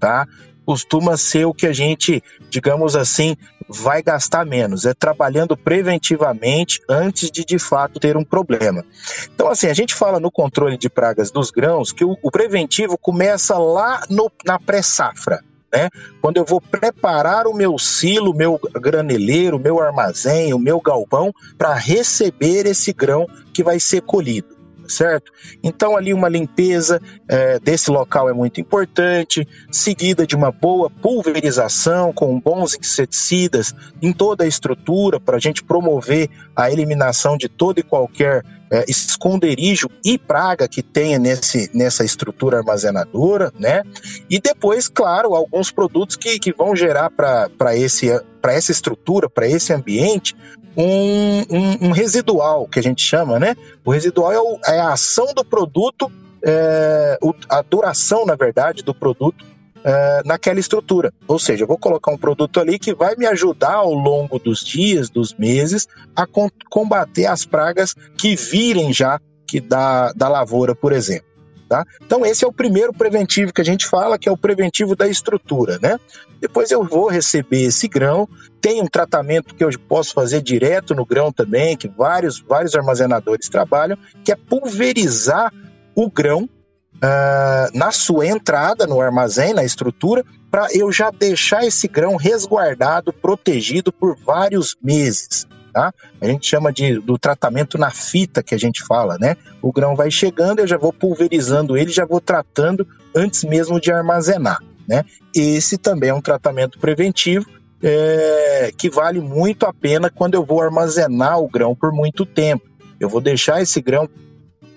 tá? 0.00 0.26
Costuma 0.66 1.16
ser 1.16 1.44
o 1.46 1.54
que 1.54 1.66
a 1.66 1.72
gente, 1.72 2.20
digamos 2.50 2.96
assim, 2.96 3.36
vai 3.68 4.02
gastar 4.02 4.44
menos. 4.44 4.84
É 4.84 4.92
trabalhando 4.92 5.56
preventivamente 5.56 6.82
antes 6.88 7.30
de 7.30 7.44
de 7.44 7.58
fato 7.58 8.00
ter 8.00 8.16
um 8.16 8.24
problema. 8.24 8.84
Então, 9.32 9.48
assim, 9.48 9.68
a 9.68 9.74
gente 9.74 9.94
fala 9.94 10.18
no 10.18 10.30
controle 10.30 10.76
de 10.76 10.90
pragas 10.90 11.30
dos 11.30 11.52
grãos 11.52 11.92
que 11.92 12.04
o, 12.04 12.16
o 12.20 12.30
preventivo 12.30 12.98
começa 12.98 13.56
lá 13.56 14.02
no, 14.10 14.30
na 14.44 14.58
pré-safra. 14.58 15.40
Né? 15.72 15.88
Quando 16.20 16.38
eu 16.38 16.44
vou 16.44 16.60
preparar 16.60 17.46
o 17.46 17.54
meu 17.54 17.78
silo, 17.78 18.34
meu 18.34 18.58
graneleiro, 18.80 19.58
meu 19.58 19.80
armazém, 19.80 20.52
o 20.52 20.58
meu 20.58 20.80
galpão 20.80 21.32
para 21.56 21.74
receber 21.74 22.66
esse 22.66 22.92
grão 22.92 23.26
que 23.52 23.62
vai 23.62 23.78
ser 23.78 24.02
colhido 24.02 24.55
certo? 24.88 25.32
Então, 25.62 25.96
ali 25.96 26.12
uma 26.12 26.28
limpeza 26.28 27.00
é, 27.28 27.58
desse 27.58 27.90
local 27.90 28.28
é 28.28 28.32
muito 28.32 28.60
importante, 28.60 29.46
seguida 29.70 30.26
de 30.26 30.36
uma 30.36 30.50
boa 30.50 30.90
pulverização 30.90 32.12
com 32.12 32.38
bons 32.40 32.76
inseticidas 32.78 33.74
em 34.00 34.12
toda 34.12 34.44
a 34.44 34.46
estrutura 34.46 35.20
para 35.20 35.36
a 35.36 35.40
gente 35.40 35.62
promover 35.62 36.28
a 36.54 36.70
eliminação 36.70 37.36
de 37.36 37.48
todo 37.48 37.78
e 37.78 37.82
qualquer 37.82 38.42
é, 38.70 38.84
esconderijo 38.88 39.88
e 40.04 40.18
praga 40.18 40.66
que 40.68 40.82
tenha 40.82 41.18
nesse, 41.18 41.70
nessa 41.74 42.04
estrutura 42.04 42.58
armazenadora, 42.58 43.52
né? 43.58 43.82
E 44.28 44.40
depois, 44.40 44.88
claro, 44.88 45.34
alguns 45.34 45.70
produtos 45.70 46.16
que, 46.16 46.38
que 46.38 46.52
vão 46.52 46.74
gerar 46.74 47.10
para 47.10 47.76
essa 47.76 48.72
estrutura, 48.72 49.28
para 49.28 49.46
esse 49.46 49.72
ambiente, 49.72 50.34
um, 50.76 51.40
um, 51.50 51.88
um, 51.88 51.90
residual, 51.90 52.68
que 52.68 52.78
a 52.78 52.82
gente 52.82 53.02
chama, 53.02 53.38
né? 53.38 53.56
O 53.84 53.90
residual 53.90 54.32
é, 54.32 54.38
o, 54.38 54.58
é 54.66 54.80
a 54.80 54.92
ação 54.92 55.32
do 55.34 55.44
produto, 55.44 56.10
é, 56.42 57.18
o, 57.22 57.32
a 57.48 57.62
duração, 57.62 58.26
na 58.26 58.34
verdade, 58.34 58.82
do 58.82 58.94
produto 58.94 59.55
é, 59.86 60.22
naquela 60.24 60.58
estrutura. 60.58 61.12
Ou 61.28 61.38
seja, 61.38 61.62
eu 61.62 61.68
vou 61.68 61.78
colocar 61.78 62.10
um 62.10 62.18
produto 62.18 62.58
ali 62.58 62.76
que 62.76 62.92
vai 62.92 63.14
me 63.14 63.24
ajudar 63.26 63.74
ao 63.74 63.94
longo 63.94 64.36
dos 64.36 64.64
dias, 64.64 65.08
dos 65.08 65.32
meses, 65.34 65.86
a 66.14 66.26
combater 66.68 67.26
as 67.26 67.46
pragas 67.46 67.94
que 68.18 68.34
virem 68.34 68.92
já 68.92 69.20
que 69.46 69.60
da, 69.60 70.12
da 70.12 70.28
lavoura, 70.28 70.74
por 70.74 70.92
exemplo. 70.92 71.24
Tá? 71.68 71.84
Então 72.04 72.24
esse 72.24 72.44
é 72.44 72.48
o 72.48 72.52
primeiro 72.52 72.92
preventivo 72.92 73.52
que 73.52 73.60
a 73.60 73.64
gente 73.64 73.86
fala, 73.86 74.18
que 74.18 74.28
é 74.28 74.32
o 74.32 74.36
preventivo 74.36 74.94
da 74.94 75.08
estrutura, 75.08 75.80
né? 75.82 75.98
Depois 76.40 76.70
eu 76.70 76.84
vou 76.84 77.08
receber 77.08 77.62
esse 77.62 77.88
grão, 77.88 78.28
tem 78.60 78.80
um 78.80 78.86
tratamento 78.86 79.52
que 79.52 79.64
eu 79.64 79.70
posso 79.88 80.14
fazer 80.14 80.42
direto 80.42 80.94
no 80.94 81.04
grão 81.04 81.32
também, 81.32 81.76
que 81.76 81.88
vários, 81.88 82.38
vários 82.40 82.76
armazenadores 82.76 83.48
trabalham, 83.48 83.98
que 84.24 84.30
é 84.30 84.36
pulverizar 84.36 85.52
o 85.92 86.08
grão 86.08 86.48
uh, 86.96 87.76
na 87.76 87.90
sua 87.90 88.26
entrada 88.26 88.86
no 88.86 89.00
armazém, 89.00 89.52
na 89.52 89.64
estrutura, 89.64 90.24
para 90.50 90.68
eu 90.72 90.90
já 90.90 91.10
deixar 91.10 91.64
esse 91.64 91.88
grão 91.88 92.16
resguardado, 92.16 93.12
protegido 93.12 93.92
por 93.92 94.16
vários 94.16 94.76
meses. 94.82 95.46
Tá? 95.72 95.92
A 96.20 96.26
gente 96.26 96.46
chama 96.46 96.72
de, 96.72 96.98
do 97.00 97.18
tratamento 97.18 97.76
na 97.76 97.90
fita 97.90 98.42
que 98.42 98.54
a 98.54 98.58
gente 98.58 98.82
fala, 98.82 99.18
né? 99.20 99.36
O 99.60 99.70
grão 99.70 99.94
vai 99.94 100.10
chegando, 100.10 100.60
eu 100.60 100.66
já 100.66 100.78
vou 100.78 100.90
pulverizando 100.90 101.76
ele, 101.76 101.90
já 101.90 102.06
vou 102.06 102.18
tratando 102.18 102.88
antes 103.14 103.44
mesmo 103.44 103.78
de 103.78 103.92
armazenar, 103.92 104.62
né? 104.88 105.04
Esse 105.34 105.76
também 105.76 106.08
é 106.08 106.14
um 106.14 106.22
tratamento 106.22 106.78
preventivo 106.78 107.44
é, 107.82 108.72
que 108.76 108.88
vale 108.88 109.20
muito 109.20 109.66
a 109.66 109.72
pena 109.72 110.08
quando 110.08 110.34
eu 110.34 110.44
vou 110.44 110.62
armazenar 110.62 111.38
o 111.38 111.48
grão 111.48 111.74
por 111.74 111.92
muito 111.92 112.24
tempo. 112.24 112.64
Eu 112.98 113.10
vou 113.10 113.20
deixar 113.20 113.60
esse 113.60 113.82
grão 113.82 114.08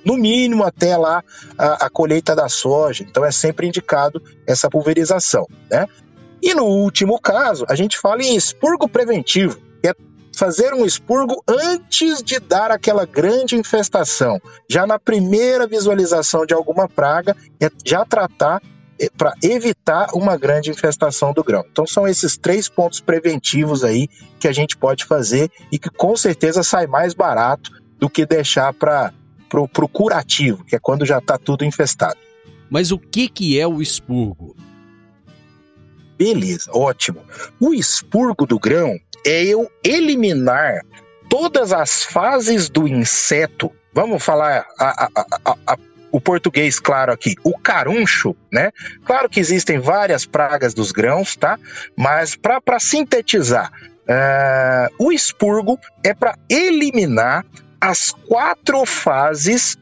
no 0.03 0.15
mínimo 0.17 0.63
até 0.63 0.95
lá 0.97 1.23
a, 1.57 1.85
a 1.85 1.89
colheita 1.89 2.35
da 2.35 2.49
soja. 2.49 3.03
Então 3.03 3.25
é 3.25 3.31
sempre 3.31 3.67
indicado 3.67 4.21
essa 4.47 4.69
pulverização, 4.69 5.47
né? 5.69 5.85
E 6.41 6.53
no 6.53 6.65
último 6.65 7.19
caso, 7.19 7.65
a 7.67 7.75
gente 7.75 7.97
fala 7.97 8.23
em 8.23 8.35
expurgo 8.35 8.87
preventivo, 8.87 9.59
que 9.81 9.89
é 9.89 9.93
fazer 10.33 10.73
um 10.73 10.85
expurgo 10.85 11.43
antes 11.47 12.23
de 12.23 12.39
dar 12.39 12.71
aquela 12.71 13.05
grande 13.05 13.57
infestação. 13.57 14.39
Já 14.69 14.87
na 14.87 14.97
primeira 14.97 15.67
visualização 15.67 16.45
de 16.45 16.53
alguma 16.53 16.87
praga, 16.87 17.35
é 17.59 17.69
já 17.85 18.05
tratar 18.05 18.61
é, 18.99 19.09
para 19.09 19.33
evitar 19.43 20.07
uma 20.13 20.37
grande 20.37 20.69
infestação 20.69 21.33
do 21.33 21.43
grão. 21.43 21.63
Então 21.71 21.85
são 21.85 22.07
esses 22.07 22.37
três 22.37 22.69
pontos 22.69 22.99
preventivos 22.99 23.83
aí 23.83 24.07
que 24.39 24.47
a 24.47 24.51
gente 24.51 24.77
pode 24.77 25.05
fazer 25.05 25.49
e 25.71 25.79
que 25.79 25.89
com 25.89 26.15
certeza 26.15 26.63
sai 26.63 26.87
mais 26.87 27.13
barato 27.13 27.71
do 27.97 28.09
que 28.09 28.25
deixar 28.25 28.73
para 28.73 29.13
o 29.57 29.87
curativo, 29.87 30.63
que 30.63 30.75
é 30.75 30.79
quando 30.79 31.05
já 31.05 31.17
está 31.19 31.37
tudo 31.37 31.65
infestado. 31.65 32.17
Mas 32.69 32.91
o 32.91 32.99
que, 32.99 33.27
que 33.27 33.59
é 33.59 33.65
o 33.65 33.81
expurgo? 33.81 34.55
Beleza, 36.17 36.69
ótimo. 36.73 37.21
O 37.59 37.73
expurgo 37.73 38.45
do 38.45 38.59
grão 38.59 38.99
é 39.25 39.43
eu 39.45 39.71
eliminar 39.83 40.81
todas 41.29 41.71
as 41.71 42.03
fases 42.03 42.69
do 42.69 42.87
inseto. 42.87 43.71
Vamos 43.93 44.23
falar 44.23 44.65
a, 44.77 45.09
a, 45.15 45.55
a, 45.65 45.77
o 46.11 46.19
português 46.19 46.79
claro 46.79 47.13
aqui, 47.13 47.35
o 47.43 47.57
caruncho, 47.57 48.35
né? 48.51 48.71
Claro 49.05 49.29
que 49.29 49.39
existem 49.39 49.79
várias 49.79 50.25
pragas 50.25 50.73
dos 50.73 50.91
grãos, 50.91 51.35
tá? 51.35 51.57
Mas 51.95 52.35
para 52.35 52.79
sintetizar, 52.79 53.71
uh, 54.03 54.93
o 55.05 55.11
expurgo 55.11 55.79
é 56.03 56.13
para 56.13 56.37
eliminar 56.49 57.45
as 57.81 58.11
quatro 58.27 58.85
fases 58.85 59.77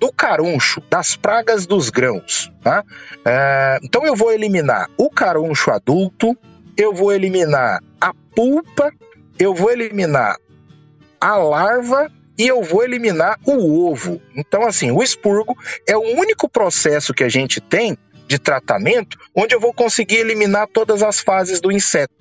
do 0.00 0.12
caruncho, 0.12 0.82
das 0.90 1.14
pragas 1.14 1.66
dos 1.66 1.88
grãos. 1.88 2.50
Tá? 2.60 2.82
Uh, 2.82 3.84
então 3.84 4.04
eu 4.04 4.16
vou 4.16 4.32
eliminar 4.32 4.90
o 4.96 5.08
caruncho 5.08 5.70
adulto, 5.70 6.36
eu 6.76 6.92
vou 6.92 7.12
eliminar 7.12 7.80
a 8.00 8.12
pulpa, 8.34 8.92
eu 9.38 9.54
vou 9.54 9.70
eliminar 9.70 10.36
a 11.20 11.36
larva 11.36 12.10
e 12.36 12.48
eu 12.48 12.62
vou 12.62 12.82
eliminar 12.82 13.38
o 13.46 13.88
ovo. 13.88 14.20
Então, 14.34 14.66
assim, 14.66 14.90
o 14.90 15.02
expurgo 15.02 15.56
é 15.86 15.96
o 15.96 16.00
único 16.00 16.48
processo 16.48 17.14
que 17.14 17.22
a 17.22 17.28
gente 17.28 17.60
tem 17.60 17.96
de 18.26 18.38
tratamento 18.38 19.18
onde 19.34 19.54
eu 19.54 19.60
vou 19.60 19.72
conseguir 19.72 20.16
eliminar 20.16 20.66
todas 20.66 21.02
as 21.02 21.20
fases 21.20 21.60
do 21.60 21.70
inseto. 21.70 22.14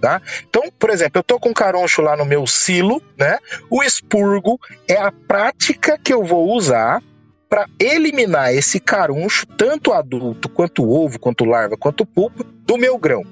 Tá? 0.00 0.22
Então, 0.48 0.62
por 0.78 0.90
exemplo, 0.90 1.18
eu 1.18 1.22
estou 1.22 1.40
com 1.40 1.52
caroncho 1.52 2.02
lá 2.02 2.16
no 2.16 2.24
meu 2.24 2.46
silo, 2.46 3.02
né? 3.18 3.38
O 3.68 3.82
expurgo 3.82 4.60
é 4.86 4.96
a 4.96 5.10
prática 5.10 5.98
que 5.98 6.12
eu 6.14 6.22
vou 6.22 6.54
usar 6.54 7.02
para 7.48 7.66
eliminar 7.80 8.54
esse 8.54 8.78
caruncho, 8.78 9.46
tanto 9.46 9.92
adulto, 9.92 10.48
quanto 10.48 10.88
ovo, 10.88 11.18
quanto 11.18 11.44
larva, 11.44 11.76
quanto 11.76 12.04
pulpa, 12.06 12.44
do 12.64 12.76
meu 12.76 12.98
grão. 12.98 13.24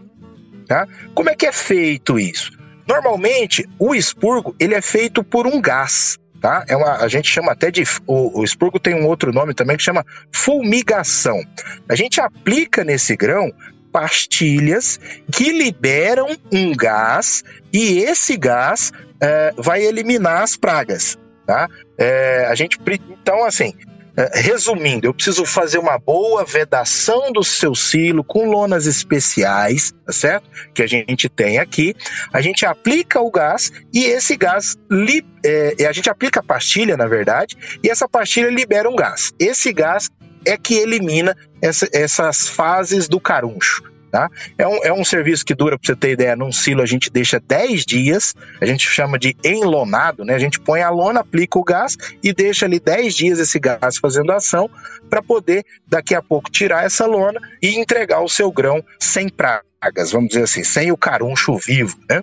Tá? 0.67 0.89
Como 1.15 1.31
é 1.31 1.37
que 1.37 1.47
é 1.47 1.53
feito 1.53 2.19
isso? 2.19 2.51
Normalmente, 2.89 3.69
o 3.79 3.95
expurgo 3.95 4.55
ele 4.59 4.75
é 4.75 4.81
feito 4.81 5.23
por 5.23 5.47
um 5.47 5.61
gás. 5.61 6.19
Tá? 6.41 6.65
É 6.69 6.77
uma, 6.77 6.97
a 6.97 7.09
gente 7.09 7.29
chama 7.29 7.53
até 7.53 7.71
de. 7.71 7.83
O, 8.07 8.41
o 8.41 8.45
expurgo 8.45 8.79
tem 8.79 8.95
um 8.95 9.07
outro 9.07 9.33
nome 9.33 9.55
também 9.55 9.77
que 9.77 9.83
chama 9.83 10.05
fumigação. 10.33 11.43
A 11.89 11.95
gente 11.95 12.21
aplica 12.21 12.85
nesse 12.85 13.17
grão 13.17 13.51
pastilhas 13.97 15.01
que 15.33 15.51
liberam 15.51 16.37
um 16.53 16.77
gás 16.77 17.43
e 17.73 18.01
esse 18.01 18.37
gás 18.37 18.93
é, 19.19 19.55
vai 19.57 19.83
eliminar 19.83 20.43
as 20.43 20.55
pragas. 20.55 21.17
Tá? 21.47 21.67
É, 21.97 22.47
a 22.47 22.55
gente, 22.55 22.79
então, 23.09 23.43
assim, 23.47 23.73
é, 24.15 24.39
resumindo, 24.39 25.07
eu 25.07 25.15
preciso 25.15 25.47
fazer 25.47 25.79
uma 25.79 25.99
boa 25.99 26.45
vedação 26.45 27.33
do 27.33 27.43
seu 27.43 27.75
silo 27.75 28.23
com 28.23 28.51
lonas 28.51 28.85
especiais, 28.85 29.95
tá 30.05 30.13
certo? 30.13 30.47
Que 30.75 30.83
a 30.83 30.87
gente 30.87 31.27
tem 31.31 31.59
aqui. 31.59 31.95
A 32.35 32.43
gente 32.43 32.67
aplica 32.67 33.19
o 33.23 33.31
gás 33.31 33.73
e 33.95 34.05
esse 34.05 34.37
gás, 34.37 34.77
li, 34.91 35.25
é, 35.43 35.87
a 35.87 35.93
gente 35.93 36.11
aplica 36.11 36.41
a 36.41 36.43
pastilha, 36.43 36.99
na 36.99 37.07
verdade, 37.07 37.57
e 37.83 37.89
essa 37.89 38.07
pastilha 38.07 38.51
libera 38.51 38.91
um 38.91 38.97
gás. 38.97 39.33
Esse 39.39 39.73
gás 39.73 40.11
é 40.47 40.57
que 40.57 40.75
elimina 40.75 41.37
essa, 41.61 41.89
essas 41.93 42.49
fases 42.49 43.09
do 43.09 43.21
caruncho. 43.21 43.83
Tá? 44.11 44.31
É, 44.57 44.67
um, 44.67 44.85
é 44.85 44.93
um 44.93 45.05
serviço 45.05 45.45
que 45.45 45.55
dura, 45.55 45.77
para 45.77 45.87
você 45.87 45.97
ter 45.97 46.13
ideia, 46.13 46.37
num 46.37 46.53
silo 46.53 46.81
a 46.81 46.87
gente 46.87 47.11
deixa 47.11 47.39
10 47.39 47.85
dias, 47.85 48.35
a 48.61 48.65
gente 48.65 48.89
chama 48.89 49.19
de 49.19 49.37
enlonado, 49.45 50.25
né? 50.25 50.35
A 50.35 50.39
gente 50.39 50.61
põe 50.61 50.81
a 50.81 50.89
lona, 50.89 51.21
aplica 51.21 51.59
o 51.59 51.65
gás 51.65 51.97
e 52.23 52.33
deixa 52.33 52.65
ali 52.65 52.81
10 52.81 53.15
dias 53.15 53.39
esse 53.39 53.59
gás 53.59 53.99
fazendo 53.99 54.33
ação 54.33 54.71
para 55.11 55.21
poder 55.21 55.67
daqui 55.87 56.15
a 56.15 56.23
pouco 56.23 56.51
tirar 56.51 56.87
essa 56.87 57.05
lona 57.05 57.39
e 57.61 57.79
entregar 57.79 58.21
o 58.23 58.29
seu 58.29 58.51
grão 58.51 58.83
sem 58.99 59.29
pragas, 59.29 60.13
vamos 60.13 60.29
dizer 60.29 60.45
assim, 60.45 60.65
sem 60.65 60.91
o 60.91 60.97
caruncho 60.97 61.59
vivo, 61.59 61.99
né? 62.09 62.23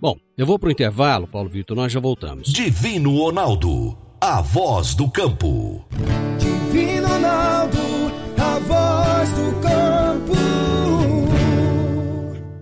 Bom, 0.00 0.18
eu 0.36 0.44
vou 0.44 0.58
para 0.58 0.68
o 0.68 0.72
intervalo, 0.72 1.26
Paulo 1.26 1.48
Vitor, 1.48 1.74
nós 1.76 1.90
já 1.90 2.00
voltamos. 2.00 2.52
Divino 2.52 3.16
Ronaldo, 3.16 3.96
a 4.20 4.42
voz 4.42 4.94
do 4.94 5.10
campo. 5.10 5.86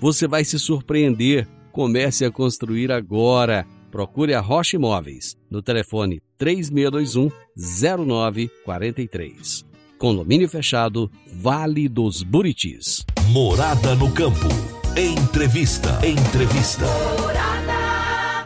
você 0.00 0.26
vai 0.26 0.44
se 0.44 0.58
surpreender. 0.58 1.46
Comece 1.70 2.24
a 2.24 2.30
construir 2.30 2.90
agora. 2.90 3.66
Procure 3.90 4.32
a 4.34 4.40
Rocha 4.40 4.76
Imóveis 4.76 5.36
no 5.50 5.60
telefone 5.62 6.20
3621 6.38 7.30
0943. 7.56 9.66
Condomínio 9.98 10.48
fechado, 10.48 11.10
Vale 11.32 11.88
dos 11.88 12.22
Buritis. 12.22 13.04
Morada 13.28 13.94
no 13.94 14.10
campo. 14.12 14.48
Entrevista. 14.96 16.00
Entrevista. 16.04 16.86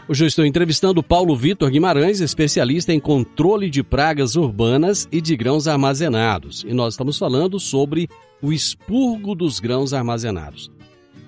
Hoje 0.07 0.23
eu 0.23 0.27
estou 0.27 0.45
entrevistando 0.45 1.01
Paulo 1.01 1.35
Vitor 1.35 1.71
Guimarães, 1.71 2.19
especialista 2.19 2.93
em 2.93 2.99
controle 2.99 3.71
de 3.71 3.81
pragas 3.81 4.35
urbanas 4.35 5.07
e 5.11 5.19
de 5.19 5.35
grãos 5.35 5.67
armazenados. 5.67 6.63
E 6.67 6.73
nós 6.73 6.93
estamos 6.93 7.17
falando 7.17 7.59
sobre 7.59 8.07
o 8.39 8.53
expurgo 8.53 9.33
dos 9.33 9.59
grãos 9.59 9.93
armazenados. 9.93 10.69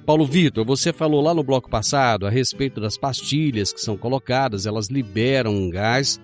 Paulo 0.08 0.26
Vitor, 0.26 0.63
você 0.65 0.93
falou 0.93 1.22
lá 1.22 1.34
no 1.34 1.43
bloco 1.43 1.70
passado 1.70 2.26
a 2.26 2.30
respeito 2.30 2.80
das 2.80 2.98
pastilhas 2.98 3.74
que 3.74 3.82
são 3.82 3.98
colocadas, 3.98 4.65
elas 4.65 4.88
liberam 4.88 5.54
um 5.54 5.70
gás. 5.70 6.17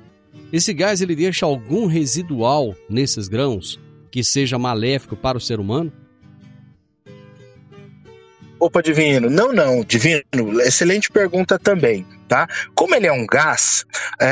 Esse 0.53 0.73
gás 0.73 1.01
ele 1.01 1.13
deixa 1.13 1.45
algum 1.45 1.85
residual 1.85 2.73
nesses 2.89 3.27
grãos 3.27 3.77
que 4.09 4.23
seja 4.23 4.57
maléfico 4.57 5.17
para 5.17 5.37
o 5.37 5.41
ser 5.41 5.59
humano? 5.59 5.91
Opa, 8.57 8.81
Divino. 8.81 9.29
Não, 9.29 9.51
não, 9.51 9.83
Divino. 9.83 10.23
Excelente 10.61 11.11
pergunta 11.11 11.59
também 11.59 12.05
tá? 12.33 12.47
Como 12.73 12.95
ele 12.95 13.05
é 13.05 13.11
um 13.11 13.27
gás, 13.27 13.85
é, 14.19 14.25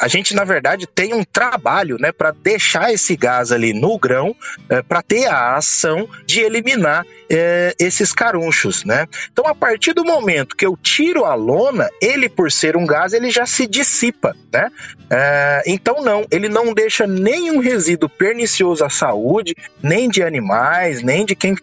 a 0.00 0.06
gente 0.08 0.34
na 0.34 0.42
verdade 0.42 0.84
tem 0.84 1.14
um 1.14 1.22
trabalho, 1.22 1.96
né, 1.96 2.10
para 2.10 2.32
deixar 2.32 2.92
esse 2.92 3.16
gás 3.16 3.52
ali 3.52 3.72
no 3.72 3.96
grão, 3.96 4.34
é, 4.68 4.82
para 4.82 5.00
ter 5.00 5.26
a 5.26 5.54
ação 5.54 6.08
de 6.26 6.40
eliminar 6.40 7.06
é, 7.30 7.72
esses 7.78 8.12
carunchos, 8.12 8.84
né? 8.84 9.06
Então, 9.30 9.46
a 9.46 9.54
partir 9.54 9.92
do 9.92 10.04
momento 10.04 10.56
que 10.56 10.66
eu 10.66 10.76
tiro 10.76 11.24
a 11.24 11.34
lona, 11.36 11.88
ele 12.02 12.28
por 12.28 12.50
ser 12.50 12.76
um 12.76 12.84
gás, 12.84 13.12
ele 13.12 13.30
já 13.30 13.46
se 13.46 13.68
dissipa, 13.68 14.34
né? 14.52 14.68
É, 15.08 15.62
então, 15.66 16.02
não, 16.02 16.26
ele 16.32 16.48
não 16.48 16.74
deixa 16.74 17.06
nenhum 17.06 17.60
resíduo 17.60 18.08
pernicioso 18.08 18.84
à 18.84 18.90
saúde, 18.90 19.54
nem 19.80 20.08
de 20.08 20.20
animais, 20.20 21.00
nem 21.00 21.24
de 21.24 21.36
quem, 21.36 21.54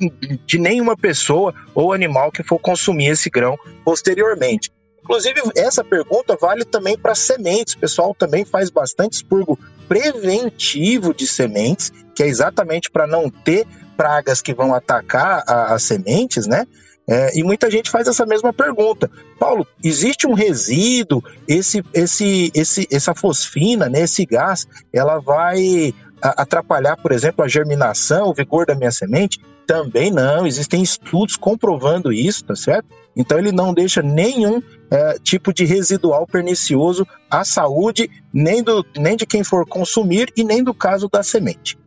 de 0.45 0.57
nenhuma 0.57 0.95
pessoa 0.95 1.53
ou 1.73 1.91
animal 1.91 2.31
que 2.31 2.43
for 2.43 2.57
consumir 2.57 3.07
esse 3.07 3.29
grão 3.29 3.57
posteriormente. 3.83 4.71
Inclusive, 5.05 5.39
essa 5.55 5.83
pergunta 5.83 6.35
vale 6.35 6.65
também 6.65 6.97
para 6.97 7.13
sementes. 7.13 7.75
O 7.75 7.77
pessoal 7.77 8.15
também 8.15 8.43
faz 8.43 8.71
bastante 8.71 9.13
expurgo 9.13 9.57
preventivo 9.87 11.13
de 11.13 11.27
sementes, 11.27 11.93
que 12.15 12.23
é 12.23 12.27
exatamente 12.27 12.89
para 12.89 13.05
não 13.05 13.29
ter 13.29 13.67
pragas 13.95 14.41
que 14.41 14.51
vão 14.51 14.73
atacar 14.73 15.43
as 15.47 15.83
sementes, 15.83 16.47
né? 16.47 16.65
É, 17.07 17.37
e 17.37 17.43
muita 17.43 17.69
gente 17.69 17.91
faz 17.91 18.07
essa 18.07 18.25
mesma 18.25 18.51
pergunta. 18.51 19.11
Paulo, 19.39 19.67
existe 19.83 20.25
um 20.25 20.33
resíduo, 20.33 21.23
esse, 21.47 21.83
esse, 21.93 22.51
esse, 22.55 22.87
essa 22.91 23.13
fosfina, 23.13 23.87
né, 23.87 24.01
esse 24.01 24.25
gás, 24.25 24.67
ela 24.91 25.19
vai 25.19 25.93
atrapalhar, 26.29 26.97
por 26.97 27.11
exemplo, 27.11 27.43
a 27.43 27.47
germinação, 27.47 28.29
o 28.29 28.33
vigor 28.33 28.65
da 28.65 28.75
minha 28.75 28.91
semente? 28.91 29.39
Também 29.67 30.11
não. 30.11 30.45
Existem 30.45 30.81
estudos 30.81 31.35
comprovando 31.35 32.13
isso, 32.13 32.45
tá 32.45 32.55
certo? 32.55 32.87
Então 33.15 33.37
ele 33.37 33.51
não 33.51 33.73
deixa 33.73 34.01
nenhum 34.01 34.61
é, 34.91 35.17
tipo 35.19 35.53
de 35.53 35.65
residual 35.65 36.27
pernicioso 36.27 37.07
à 37.29 37.43
saúde, 37.43 38.09
nem, 38.33 38.61
do, 38.61 38.85
nem 38.97 39.15
de 39.15 39.25
quem 39.25 39.43
for 39.43 39.65
consumir 39.65 40.31
e 40.35 40.43
nem 40.43 40.63
do 40.63 40.73
caso 40.73 41.07
da 41.11 41.23
semente. 41.23 41.77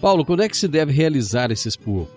Paulo, 0.00 0.24
quando 0.24 0.42
é 0.42 0.48
que 0.48 0.56
se 0.56 0.68
deve 0.68 0.92
realizar 0.92 1.50
esse 1.50 1.68
expurgo? 1.68 2.08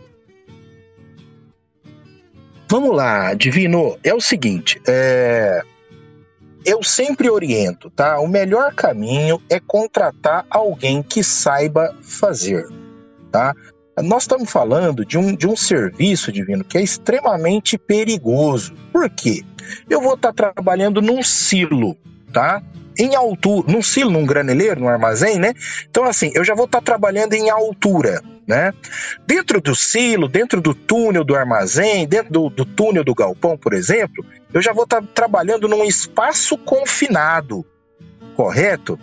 Vamos 2.70 2.96
lá, 2.96 3.34
Divino. 3.34 3.98
É 4.04 4.13
o 4.13 4.22
seguinte, 4.22 4.80
é... 4.88 5.62
eu 6.65 6.84
sempre 6.84 7.30
oriento, 7.30 7.89
tá? 7.89 8.19
O 8.19 8.28
melhor 8.28 8.74
caminho 8.74 9.41
é 9.50 9.60
contratar 9.60 10.45
alguém 10.50 11.02
que 11.02 11.24
saiba 11.24 11.95
fazer, 12.02 12.67
tá? 13.32 13.54
Nós 14.02 14.24
estamos 14.24 14.50
falando 14.50 15.06
de 15.06 15.17
um, 15.17 15.36
de 15.36 15.47
um 15.47 15.56
serviço 15.56 16.32
divino 16.32 16.63
que 16.63 16.78
é 16.78 16.82
extremamente 16.82 17.78
perigoso. 17.78 18.74
Por 18.91 19.10
quê? 19.10 19.43
Eu 19.89 20.02
vou 20.02 20.15
estar 20.15 20.34
tá 20.34 20.54
trabalhando 20.54 21.02
num 21.02 21.21
silo, 21.21 21.95
tá? 22.32 22.63
Em 22.97 23.15
altura, 23.15 23.71
num 23.71 23.82
silo, 23.82 24.12
num 24.12 24.25
graneleiro, 24.25 24.82
num 24.82 24.89
armazém, 24.89 25.39
né? 25.39 25.54
Então, 25.89 26.04
assim, 26.04 26.32
eu 26.36 26.43
já 26.43 26.54
vou 26.54 26.65
estar 26.65 26.80
tá 26.80 26.86
trabalhando 26.86 27.34
em 27.34 27.49
altura, 27.49 28.21
né? 28.47 28.73
Dentro 29.25 29.62
do 29.62 29.75
silo, 29.75 30.27
dentro 30.27 30.62
do 30.62 30.73
túnel 30.73 31.23
do 31.23 31.36
armazém, 31.36 32.08
dentro 32.08 32.32
do, 32.32 32.49
do 32.49 32.65
túnel 32.65 33.04
do 33.04 33.15
galpão, 33.15 33.58
por 33.58 33.73
exemplo, 33.73 34.25
eu 34.54 34.62
já 34.62 34.73
vou 34.73 34.84
estar 34.84 35.01
trabalhando 35.13 35.67
num 35.67 35.86
espaço 35.86 36.58
confinado, 36.58 37.65
correto? 38.36 38.99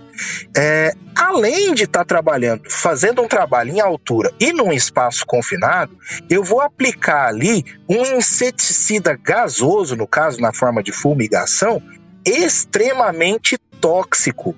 É, 0.57 0.92
além 1.14 1.74
de 1.74 1.85
estar 1.85 2.05
trabalhando, 2.05 2.62
fazendo 2.68 3.22
um 3.22 3.29
trabalho 3.29 3.70
em 3.70 3.81
altura 3.81 4.33
e 4.38 4.53
num 4.53 4.72
espaço 4.72 5.24
confinado, 5.24 5.96
eu 6.29 6.42
vou 6.42 6.61
aplicar 6.61 7.29
ali 7.29 7.64
um 7.88 8.03
inseticida 8.16 9.16
gasoso, 9.16 9.96
no 9.96 10.07
caso 10.07 10.40
na 10.40 10.53
forma 10.53 10.83
de 10.83 10.92
fumigação, 10.92 11.83
extremamente 12.27 13.57
tóxico, 13.81 14.55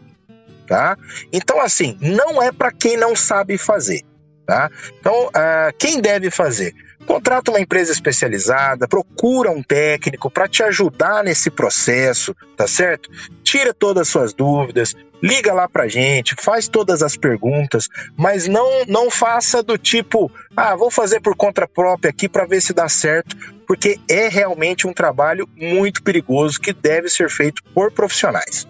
tá? 0.66 0.96
Então 1.32 1.60
assim, 1.60 1.96
não 2.00 2.42
é 2.42 2.52
para 2.52 2.72
quem 2.72 2.96
não 2.96 3.14
sabe 3.14 3.58
fazer. 3.58 4.02
Tá? 4.50 4.68
Então, 4.98 5.28
uh, 5.28 5.72
quem 5.78 6.00
deve 6.00 6.28
fazer? 6.28 6.74
Contrata 7.06 7.52
uma 7.52 7.60
empresa 7.60 7.92
especializada, 7.92 8.88
procura 8.88 9.48
um 9.48 9.62
técnico 9.62 10.28
para 10.28 10.48
te 10.48 10.62
ajudar 10.64 11.22
nesse 11.22 11.50
processo, 11.52 12.34
tá 12.56 12.66
certo? 12.66 13.08
Tira 13.44 13.72
todas 13.72 14.02
as 14.02 14.08
suas 14.08 14.34
dúvidas, 14.34 14.94
liga 15.22 15.52
lá 15.52 15.68
pra 15.68 15.86
gente, 15.86 16.34
faz 16.40 16.66
todas 16.66 17.00
as 17.00 17.16
perguntas, 17.16 17.88
mas 18.16 18.48
não 18.48 18.84
não 18.86 19.10
faça 19.10 19.62
do 19.62 19.78
tipo, 19.78 20.30
ah, 20.56 20.74
vou 20.74 20.90
fazer 20.90 21.20
por 21.20 21.36
conta 21.36 21.68
própria 21.68 22.10
aqui 22.10 22.28
para 22.28 22.44
ver 22.44 22.60
se 22.60 22.72
dá 22.72 22.88
certo, 22.88 23.36
porque 23.66 23.98
é 24.08 24.28
realmente 24.28 24.86
um 24.86 24.92
trabalho 24.92 25.48
muito 25.56 26.02
perigoso 26.02 26.60
que 26.60 26.72
deve 26.72 27.08
ser 27.08 27.30
feito 27.30 27.62
por 27.72 27.92
profissionais. 27.92 28.66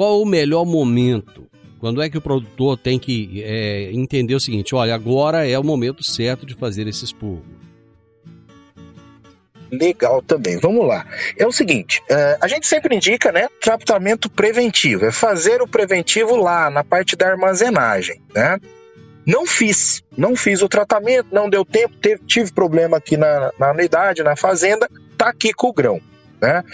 Qual 0.00 0.22
o 0.22 0.24
melhor 0.24 0.64
momento 0.64 1.46
quando 1.78 2.00
é 2.00 2.08
que 2.08 2.16
o 2.16 2.22
produtor 2.22 2.78
tem 2.78 2.98
que 2.98 3.42
é, 3.44 3.90
entender 3.92 4.34
o 4.34 4.40
seguinte: 4.40 4.74
olha, 4.74 4.94
agora 4.94 5.46
é 5.46 5.58
o 5.58 5.62
momento 5.62 6.02
certo 6.02 6.46
de 6.46 6.54
fazer 6.54 6.88
esse 6.88 7.04
expurgo? 7.04 7.44
Legal 9.70 10.22
também. 10.22 10.58
Vamos 10.58 10.88
lá. 10.88 11.06
É 11.36 11.46
o 11.46 11.52
seguinte: 11.52 12.00
uh, 12.10 12.38
a 12.40 12.48
gente 12.48 12.66
sempre 12.66 12.96
indica, 12.96 13.30
né, 13.30 13.46
tratamento 13.60 14.30
preventivo. 14.30 15.04
É 15.04 15.12
fazer 15.12 15.60
o 15.60 15.68
preventivo 15.68 16.34
lá 16.34 16.70
na 16.70 16.82
parte 16.82 17.14
da 17.14 17.28
armazenagem, 17.28 18.22
né? 18.34 18.58
Não 19.26 19.46
fiz, 19.46 20.02
não 20.16 20.34
fiz 20.34 20.62
o 20.62 20.68
tratamento, 20.68 21.26
não 21.30 21.50
deu 21.50 21.62
tempo, 21.62 21.94
teve, 21.98 22.24
tive 22.24 22.50
problema 22.50 22.96
aqui 22.96 23.18
na, 23.18 23.52
na 23.58 23.70
unidade, 23.70 24.22
na 24.22 24.34
fazenda, 24.34 24.88
tá 25.18 25.28
aqui 25.28 25.52
com 25.52 25.66
o 25.66 25.74
grão. 25.74 26.00
Né? 26.40 26.64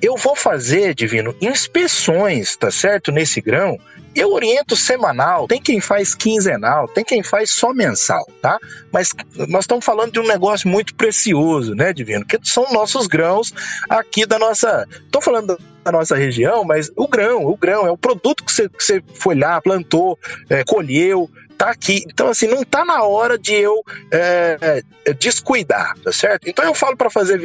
Eu 0.00 0.16
vou 0.16 0.36
fazer, 0.36 0.94
Divino, 0.94 1.34
inspeções, 1.40 2.56
tá 2.56 2.70
certo? 2.70 3.10
Nesse 3.10 3.40
grão. 3.40 3.78
Eu 4.14 4.32
oriento 4.32 4.74
semanal, 4.74 5.46
tem 5.46 5.60
quem 5.60 5.78
faz 5.78 6.14
quinzenal, 6.14 6.88
tem 6.88 7.04
quem 7.04 7.22
faz 7.22 7.50
só 7.50 7.74
mensal, 7.74 8.26
tá? 8.40 8.58
Mas 8.90 9.10
nós 9.48 9.64
estamos 9.64 9.84
falando 9.84 10.12
de 10.12 10.20
um 10.20 10.26
negócio 10.26 10.68
muito 10.70 10.94
precioso, 10.94 11.74
né, 11.74 11.92
Divino? 11.92 12.24
Que 12.24 12.38
são 12.42 12.72
nossos 12.72 13.06
grãos 13.06 13.52
aqui 13.90 14.24
da 14.24 14.38
nossa. 14.38 14.88
Estou 15.04 15.20
falando 15.20 15.58
da 15.84 15.92
nossa 15.92 16.16
região, 16.16 16.64
mas 16.64 16.90
o 16.96 17.06
grão, 17.06 17.44
o 17.44 17.56
grão 17.56 17.86
é 17.86 17.90
o 17.90 17.96
produto 17.96 18.42
que 18.42 18.52
você, 18.52 18.68
que 18.68 18.82
você 18.82 19.02
foi 19.14 19.34
lá, 19.34 19.60
plantou, 19.60 20.18
é, 20.48 20.64
colheu, 20.64 21.30
tá 21.56 21.70
aqui. 21.70 22.04
Então, 22.06 22.28
assim, 22.28 22.46
não 22.46 22.62
tá 22.62 22.84
na 22.84 23.02
hora 23.04 23.38
de 23.38 23.54
eu 23.54 23.82
é, 24.10 24.82
é 25.04 25.12
descuidar, 25.12 25.96
tá 26.02 26.12
certo? 26.12 26.48
Então 26.48 26.64
eu 26.64 26.74
falo 26.74 26.96
para 26.96 27.10
fazer 27.10 27.40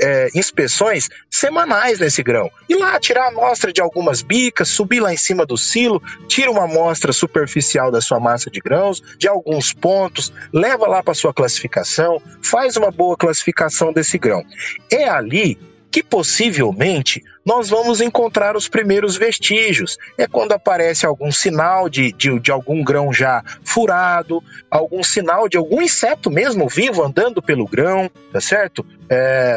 é, 0.00 0.28
inspeções 0.34 1.08
semanais 1.30 2.00
nesse 2.00 2.22
grão. 2.22 2.50
Ir 2.68 2.76
lá, 2.76 2.98
tirar 2.98 3.24
a 3.24 3.28
amostra 3.28 3.72
de 3.72 3.80
algumas 3.80 4.22
bicas, 4.22 4.68
subir 4.68 5.00
lá 5.00 5.12
em 5.12 5.16
cima 5.16 5.44
do 5.44 5.56
silo, 5.56 6.02
tira 6.26 6.50
uma 6.50 6.64
amostra 6.64 7.12
superficial 7.12 7.90
da 7.90 8.00
sua 8.00 8.18
massa 8.18 8.50
de 8.50 8.60
grãos, 8.60 9.02
de 9.18 9.28
alguns 9.28 9.72
pontos, 9.72 10.32
leva 10.52 10.86
lá 10.86 11.02
para 11.02 11.14
sua 11.14 11.32
classificação, 11.32 12.20
faz 12.42 12.76
uma 12.76 12.90
boa 12.90 13.16
classificação 13.16 13.92
desse 13.92 14.18
grão. 14.18 14.44
É 14.90 15.08
ali 15.08 15.58
que 15.94 16.02
possivelmente 16.02 17.22
nós 17.46 17.70
vamos 17.70 18.00
encontrar 18.00 18.56
os 18.56 18.66
primeiros 18.66 19.16
vestígios. 19.16 19.96
É 20.18 20.26
quando 20.26 20.50
aparece 20.50 21.06
algum 21.06 21.30
sinal 21.30 21.88
de, 21.88 22.10
de, 22.10 22.36
de, 22.40 22.50
algum 22.50 22.82
grão 22.82 23.12
já 23.12 23.44
furado, 23.62 24.42
algum 24.68 25.04
sinal 25.04 25.48
de 25.48 25.56
algum 25.56 25.80
inseto 25.80 26.32
mesmo 26.32 26.68
vivo 26.68 27.00
andando 27.00 27.40
pelo 27.40 27.64
grão, 27.64 28.10
tá 28.32 28.40
certo? 28.40 28.84
É, 29.08 29.56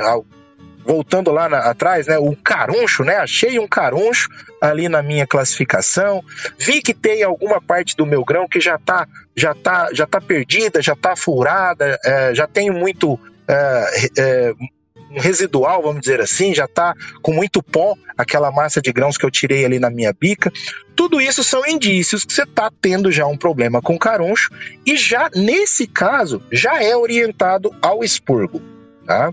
voltando 0.86 1.32
lá 1.32 1.50
na, 1.50 1.58
atrás, 1.58 2.06
né, 2.06 2.20
o 2.20 2.36
caruncho, 2.36 3.04
né, 3.04 3.16
achei 3.16 3.58
um 3.58 3.68
caruncho 3.68 4.30
ali 4.62 4.88
na 4.88 5.02
minha 5.02 5.26
classificação, 5.26 6.24
vi 6.56 6.84
que 6.84 6.94
tem 6.94 7.24
alguma 7.24 7.60
parte 7.60 7.98
do 7.98 8.06
meu 8.06 8.24
grão 8.24 8.48
que 8.48 8.62
já 8.62 8.78
tá, 8.78 9.08
já 9.36 9.56
tá, 9.56 9.90
já 9.92 10.06
tá 10.06 10.22
perdida, 10.22 10.84
já 10.84 10.96
tá 10.96 11.16
furada, 11.16 12.00
é, 12.06 12.36
já 12.36 12.46
tenho 12.46 12.74
muito 12.74 13.20
é, 13.48 14.10
é, 14.20 14.54
residual, 15.12 15.82
vamos 15.82 16.02
dizer 16.02 16.20
assim, 16.20 16.54
já 16.54 16.66
está 16.66 16.94
com 17.22 17.34
muito 17.34 17.62
pó, 17.64 17.96
aquela 18.18 18.52
massa 18.52 18.82
de 18.82 18.92
grãos 18.92 19.18
que 19.18 19.26
eu 19.26 19.32
tirei 19.32 19.66
ali 19.66 19.80
na 19.80 19.90
minha 19.90 20.14
bica. 20.14 20.52
Tudo 20.96 21.22
isso 21.22 21.44
são 21.44 21.66
indícios 21.68 22.26
que 22.26 22.34
você 22.34 22.44
está 22.44 22.72
tendo 22.82 23.12
já 23.12 23.26
um 23.26 23.38
problema 23.38 23.82
com 23.82 23.98
caroncho 23.98 24.50
e 24.86 24.98
já 24.98 25.30
nesse 25.36 25.88
caso 25.88 26.42
já 26.52 26.82
é 26.84 26.96
orientado 26.96 27.74
ao 27.82 28.04
expurgo, 28.04 28.62
tá? 29.06 29.32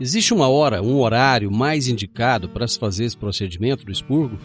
Existe 0.00 0.32
uma 0.32 0.48
hora, 0.48 0.80
um 0.80 1.00
horário 1.00 1.50
mais 1.50 1.88
indicado 1.88 2.48
para 2.48 2.68
se 2.68 2.78
fazer 2.78 3.04
esse 3.04 3.16
procedimento 3.16 3.84
do 3.84 3.90
expurgo? 3.90 4.38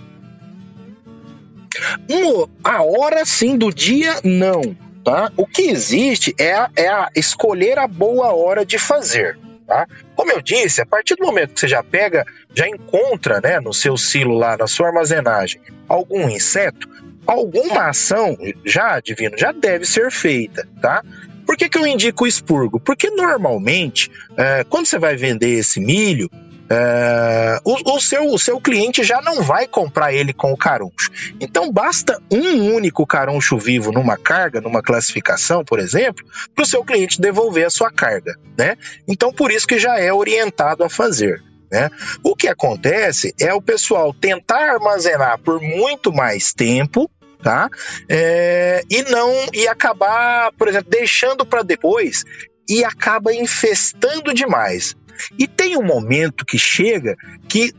Um, 2.10 2.48
a 2.64 2.82
hora 2.82 3.24
sim 3.26 3.58
do 3.58 3.72
dia 3.72 4.20
não, 4.24 4.76
tá? 5.04 5.32
O 5.38 5.46
que 5.46 5.64
existe 5.64 6.34
é 6.40 6.54
a, 6.54 6.72
é 6.76 6.88
a 6.88 7.10
escolher 7.16 7.78
a 7.78 7.88
boa 7.88 8.34
hora 8.34 8.66
de 8.66 8.80
fazer. 8.80 9.38
Tá? 9.66 9.88
Como 10.16 10.32
eu 10.32 10.42
disse, 10.42 10.82
a 10.82 10.86
partir 10.86 11.16
do 11.16 11.26
momento 11.26 11.54
que 11.54 11.60
você 11.60 11.68
já 11.68 11.82
pega, 11.82 12.26
já 12.54 12.68
encontra 12.68 13.40
né, 13.42 13.60
no 13.60 13.74
seu 13.74 13.98
silo 13.98 14.36
lá, 14.36 14.58
na 14.58 14.68
sua 14.68 14.88
armazenagem, 14.88 15.62
algum 15.88 16.30
inseto, 16.30 16.90
alguma 17.26 17.88
ação 17.88 18.38
já, 18.66 19.00
divino, 19.00 19.38
já 19.38 19.52
deve 19.52 19.86
ser 19.86 20.12
feita, 20.12 20.68
tá? 20.82 21.04
Por 21.46 21.58
que, 21.58 21.70
que 21.70 21.78
eu 21.78 21.86
indico 21.86 22.24
o 22.24 22.28
expurgo? 22.28 22.80
Porque 22.80 23.10
normalmente, 23.10 24.10
é, 24.38 24.64
quando 24.64 24.86
você 24.86 24.98
vai 24.98 25.16
vender 25.16 25.60
esse 25.60 25.80
milho, 25.80 26.30
é, 26.70 27.60
o, 27.64 27.96
o, 27.96 28.00
seu, 28.00 28.26
o 28.28 28.40
seu 28.40 28.60
cliente 28.60 29.04
já 29.04 29.22
não 29.22 29.42
vai 29.42 29.68
comprar 29.68 30.14
ele 30.14 30.34
com 30.34 30.52
o 30.52 30.58
caruncho. 30.58 31.10
Então 31.40 31.72
basta 31.72 32.20
um 32.32 32.74
único 32.74 33.06
caruncho 33.06 33.58
vivo 33.58 33.92
numa 33.92 34.18
carga, 34.18 34.62
numa 34.62 34.82
classificação, 34.82 35.64
por 35.64 35.80
exemplo, 35.80 36.26
para 36.56 36.64
o 36.64 36.68
seu 36.68 36.84
cliente 36.84 37.22
devolver 37.22 37.66
a 37.66 37.70
sua 37.70 37.92
carga. 37.92 38.38
Né? 38.58 38.78
Então 39.08 39.32
por 39.32 39.52
isso 39.52 39.68
que 39.68 39.78
já 39.78 40.00
é 40.00 40.12
orientado 40.12 40.84
a 40.84 40.90
fazer. 40.90 41.42
Né? 41.72 41.90
O 42.24 42.36
que 42.36 42.48
acontece 42.48 43.34
é 43.40 43.54
o 43.54 43.62
pessoal 43.62 44.14
tentar 44.14 44.74
armazenar 44.74 45.40
por 45.40 45.62
muito 45.62 46.14
mais 46.14 46.54
tempo 46.54 47.10
tá? 47.44 47.70
É, 48.08 48.84
e 48.90 49.02
não 49.04 49.30
e 49.54 49.68
acabar, 49.68 50.54
por 50.54 50.70
exemplo, 50.70 50.90
deixando 50.90 51.46
para 51.46 51.62
depois 51.62 52.24
e 52.70 52.86
acaba 52.86 53.34
infestando 53.34 54.34
demais. 54.34 54.96
E 55.38 55.48
tem 55.48 55.78
um 55.78 55.84
momento 55.84 56.46
que 56.46 56.58
chega 56.58 57.16
que 57.48 57.74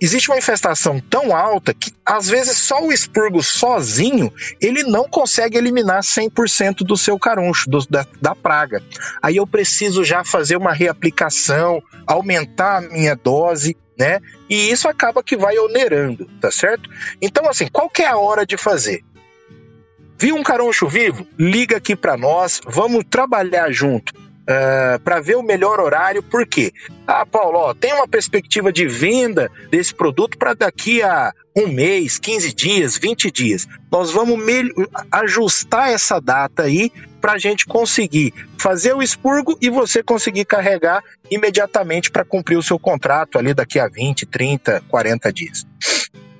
existe 0.00 0.30
uma 0.30 0.38
infestação 0.38 1.00
tão 1.00 1.34
alta 1.34 1.74
que 1.74 1.92
às 2.04 2.28
vezes 2.28 2.56
só 2.56 2.82
o 2.82 2.92
expurgo 2.92 3.42
sozinho 3.42 4.32
ele 4.60 4.84
não 4.84 5.08
consegue 5.08 5.58
eliminar 5.58 6.02
100% 6.02 6.78
do 6.78 6.96
seu 6.96 7.18
caruncho, 7.18 7.68
do, 7.68 7.84
da, 7.86 8.06
da, 8.20 8.34
praga. 8.34 8.82
Aí 9.22 9.36
eu 9.36 9.46
preciso 9.46 10.04
já 10.04 10.24
fazer 10.24 10.56
uma 10.56 10.72
reaplicação, 10.72 11.82
aumentar 12.06 12.78
a 12.78 12.80
minha 12.80 13.16
dose, 13.16 13.76
né? 13.98 14.20
E 14.48 14.70
isso 14.70 14.88
acaba 14.88 15.22
que 15.22 15.36
vai 15.36 15.58
onerando, 15.58 16.26
tá 16.40 16.50
certo? 16.50 16.88
Então, 17.20 17.48
assim, 17.48 17.66
qual 17.66 17.90
que 17.90 18.02
é 18.02 18.06
a 18.06 18.16
hora 18.16 18.46
de 18.46 18.56
fazer? 18.56 19.02
Viu 20.16 20.36
um 20.36 20.42
caroncho 20.42 20.88
vivo? 20.88 21.26
Liga 21.38 21.76
aqui 21.76 21.94
para 21.94 22.16
nós, 22.16 22.60
vamos 22.66 23.04
trabalhar 23.08 23.70
junto. 23.70 24.12
Uh, 24.48 24.96
eh, 24.96 24.98
para 25.04 25.20
ver 25.20 25.36
o 25.36 25.42
melhor 25.42 25.78
horário, 25.78 26.22
por 26.22 26.46
quê? 26.46 26.72
Ah, 27.06 27.26
Paulo, 27.26 27.58
ó, 27.58 27.74
tem 27.74 27.92
uma 27.92 28.08
perspectiva 28.08 28.72
de 28.72 28.86
venda 28.86 29.50
desse 29.70 29.94
produto 29.94 30.38
para 30.38 30.54
daqui 30.54 31.02
a 31.02 31.34
um 31.54 31.68
mês, 31.68 32.18
15 32.18 32.54
dias, 32.54 32.96
20 32.96 33.30
dias. 33.30 33.66
Nós 33.90 34.10
vamos 34.10 34.38
ajustar 35.10 35.90
essa 35.90 36.20
data 36.20 36.62
aí 36.62 36.90
para 37.20 37.32
a 37.32 37.38
gente 37.38 37.66
conseguir 37.66 38.32
fazer 38.56 38.94
o 38.94 39.02
expurgo 39.02 39.58
e 39.60 39.68
você 39.68 40.02
conseguir 40.02 40.44
carregar 40.44 41.02
imediatamente 41.30 42.10
para 42.10 42.24
cumprir 42.24 42.56
o 42.56 42.62
seu 42.62 42.78
contrato 42.78 43.38
ali 43.38 43.52
daqui 43.52 43.78
a 43.78 43.88
20, 43.88 44.24
30, 44.26 44.82
40 44.88 45.32
dias. 45.32 45.66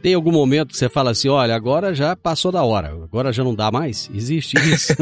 Tem 0.02 0.14
algum 0.14 0.30
momento 0.30 0.68
que 0.68 0.76
você 0.76 0.88
fala 0.88 1.10
assim, 1.10 1.28
olha, 1.28 1.54
agora 1.54 1.94
já 1.94 2.14
passou 2.14 2.52
da 2.52 2.62
hora, 2.62 2.88
agora 2.88 3.32
já 3.32 3.42
não 3.42 3.54
dá 3.54 3.70
mais? 3.70 4.08
Existe 4.14 4.56
isso? 4.56 4.94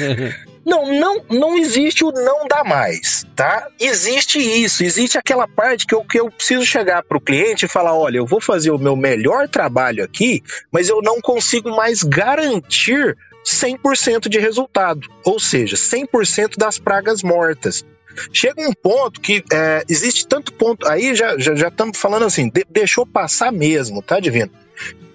não, 0.64 0.92
não, 0.92 1.24
não 1.30 1.56
existe 1.56 2.04
o 2.04 2.12
não 2.12 2.46
dá 2.46 2.62
mais, 2.62 3.24
tá? 3.34 3.66
Existe 3.80 4.38
isso, 4.38 4.84
existe 4.84 5.16
aquela 5.16 5.48
parte 5.48 5.86
que 5.86 5.94
eu, 5.94 6.04
que 6.04 6.20
eu 6.20 6.30
preciso 6.30 6.64
chegar 6.66 7.02
para 7.02 7.16
o 7.16 7.20
cliente 7.20 7.64
e 7.64 7.68
falar, 7.68 7.96
olha, 7.96 8.18
eu 8.18 8.26
vou 8.26 8.40
fazer 8.40 8.70
o 8.70 8.78
meu 8.78 8.94
melhor 8.94 9.48
trabalho 9.48 10.04
aqui, 10.04 10.42
mas 10.70 10.88
eu 10.88 11.00
não 11.00 11.20
consigo 11.20 11.70
mais 11.70 12.02
garantir 12.02 13.16
100% 13.44 14.28
de 14.28 14.38
resultado, 14.38 15.08
ou 15.24 15.38
seja, 15.38 15.76
100% 15.76 16.56
das 16.56 16.78
pragas 16.78 17.22
mortas. 17.22 17.84
Chega 18.32 18.62
um 18.62 18.72
ponto 18.72 19.20
que 19.20 19.44
é, 19.52 19.82
existe 19.88 20.26
tanto 20.26 20.52
ponto, 20.52 20.86
aí 20.88 21.14
já 21.14 21.34
estamos 21.36 21.44
já, 21.44 21.54
já 21.54 21.92
falando 21.94 22.24
assim, 22.24 22.48
de, 22.48 22.64
deixou 22.68 23.06
passar 23.06 23.52
mesmo, 23.52 24.02
tá, 24.02 24.20
Divino? 24.20 24.50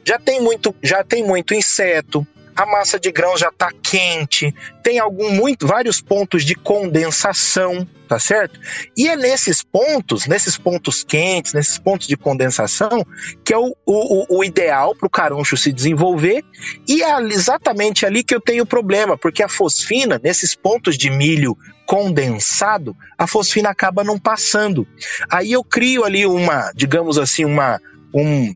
Já 0.06 0.18
tem 0.18 0.42
muito, 0.42 0.74
já 0.82 1.04
tem 1.04 1.24
muito 1.24 1.54
inseto, 1.54 2.26
a 2.60 2.66
massa 2.66 3.00
de 3.00 3.10
grão 3.10 3.38
já 3.38 3.48
está 3.48 3.72
quente, 3.72 4.54
tem 4.84 5.00
algum 5.00 5.32
muito 5.32 5.66
vários 5.66 6.02
pontos 6.02 6.44
de 6.44 6.56
condensação, 6.56 7.88
tá 8.06 8.20
certo? 8.20 8.60
E 8.98 9.08
é 9.08 9.16
nesses 9.16 9.64
pontos, 9.64 10.28
nesses 10.28 10.58
pontos 10.58 11.02
quentes, 11.02 11.54
nesses 11.54 11.78
pontos 11.78 12.06
de 12.06 12.18
condensação, 12.18 13.06
que 13.46 13.54
é 13.54 13.58
o, 13.58 13.74
o, 13.86 14.40
o 14.40 14.44
ideal 14.44 14.94
para 14.94 15.08
o 15.08 15.10
caruncho 15.10 15.56
se 15.56 15.72
desenvolver, 15.72 16.44
e 16.86 17.02
é 17.02 17.22
exatamente 17.22 18.06
ali 18.06 18.26
que 18.26 18.36
eu 18.36 18.42
tenho 18.42 18.66
problema, 18.66 19.18
porque 19.18 19.42
a 19.42 19.48
fosfina, 19.48 20.20
nesses 20.22 20.54
pontos 20.54 20.98
de 20.98 21.10
milho 21.10 21.58
condensado, 21.89 22.95
a 23.17 23.25
fosfina 23.25 23.71
acaba 23.71 24.04
não 24.04 24.19
passando. 24.19 24.88
Aí 25.28 25.52
eu 25.52 25.63
crio 25.63 26.06
ali 26.06 26.23
uma, 26.23 26.71
digamos 26.75 27.17
assim, 27.17 27.43
uma, 27.43 27.82
um, 28.13 28.54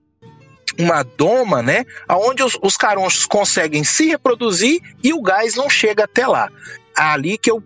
uma 0.78 1.02
doma, 1.02 1.64
né? 1.64 1.84
Onde 2.08 2.44
os, 2.44 2.56
os 2.62 2.78
caronchos 2.78 3.26
conseguem 3.26 3.84
se 3.84 4.06
reproduzir 4.06 4.80
e 5.04 5.14
o 5.14 5.22
gás 5.24 5.56
não 5.56 5.68
chega 5.68 6.04
até 6.04 6.28
lá. 6.28 6.48
Ali 6.96 7.36
que 7.40 7.50
eu 7.50 7.64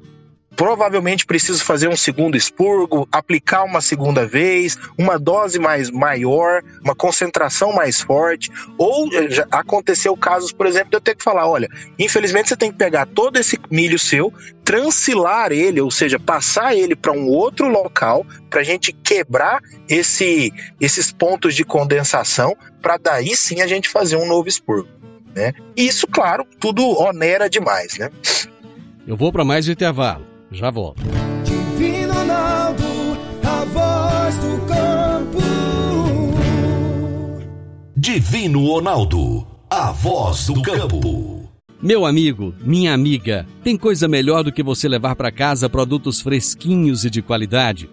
provavelmente 0.58 1.24
preciso 1.24 1.64
fazer 1.64 1.88
um 1.88 1.96
segundo 1.96 2.36
expurgo, 2.36 3.08
aplicar 3.12 3.64
uma 3.64 3.80
segunda 3.80 4.26
vez, 4.26 4.76
uma 4.98 5.20
dose 5.20 5.60
mais 5.60 5.92
maior, 5.92 6.64
uma 6.84 6.96
concentração 6.96 7.72
mais 7.72 8.02
forte, 8.02 8.50
ou 8.76 9.08
já 9.30 9.48
aconteceu 9.52 10.18
casos, 10.18 10.52
por 10.52 10.66
exemplo, 10.66 10.90
de 10.90 10.98
eu 10.98 11.02
ter 11.02 11.16
que 11.16 11.24
falar, 11.24 11.48
olha, 11.48 11.70
infelizmente 12.00 12.50
você 12.50 12.58
tem 12.58 12.72
que 12.72 12.78
pegar 12.78 13.06
todo 13.06 13.38
esse 13.38 13.60
milho 13.70 14.00
seu, 14.00 14.34
transilar 14.66 15.52
ele, 15.52 15.80
ou 15.80 15.92
seja, 15.92 16.18
passar 16.18 16.76
ele 16.76 16.96
para 16.96 17.12
um 17.12 17.28
outro 17.28 17.68
local, 17.68 18.26
para 18.50 18.62
a 18.62 18.64
gente 18.64 18.92
quebrar 18.92 19.62
esse, 19.88 20.52
esses 20.82 21.12
pontos 21.12 21.54
de 21.54 21.64
condensação, 21.64 22.58
para 22.82 22.98
daí 22.98 23.36
sim 23.36 23.62
a 23.62 23.68
gente 23.68 23.88
fazer 23.88 24.16
um 24.16 24.28
novo 24.28 24.50
expurgo. 24.50 24.90
Né? 25.36 25.54
Isso, 25.76 26.08
claro, 26.08 26.44
tudo 26.60 27.00
onera 27.00 27.48
demais, 27.48 28.00
né? 28.00 28.10
Eu 29.08 29.16
vou 29.16 29.32
para 29.32 29.46
mais 29.46 29.68
um 29.68 29.72
intervalo. 29.72 30.37
Já 30.52 30.70
volto. 30.70 31.02
Divino 31.44 32.14
Ronaldo, 32.14 32.84
a 33.44 33.66
voz 33.66 34.38
do 34.38 34.66
campo. 34.66 35.42
Divino 37.96 38.66
Ronaldo, 38.66 39.48
a 39.70 39.92
voz 39.92 40.48
do 40.48 40.62
campo. 40.62 41.50
Meu 41.82 42.06
amigo, 42.06 42.56
minha 42.64 42.94
amiga, 42.94 43.46
tem 43.64 43.78
coisa 43.78 44.08
melhor 44.08 44.44
do 44.44 44.52
que 44.52 44.64
você 44.64 44.88
levar 44.88 45.16
para 45.16 45.32
casa 45.32 45.70
produtos 45.70 46.22
fresquinhos 46.22 47.06
e 47.06 47.10
de 47.10 47.22
qualidade? 47.22 47.90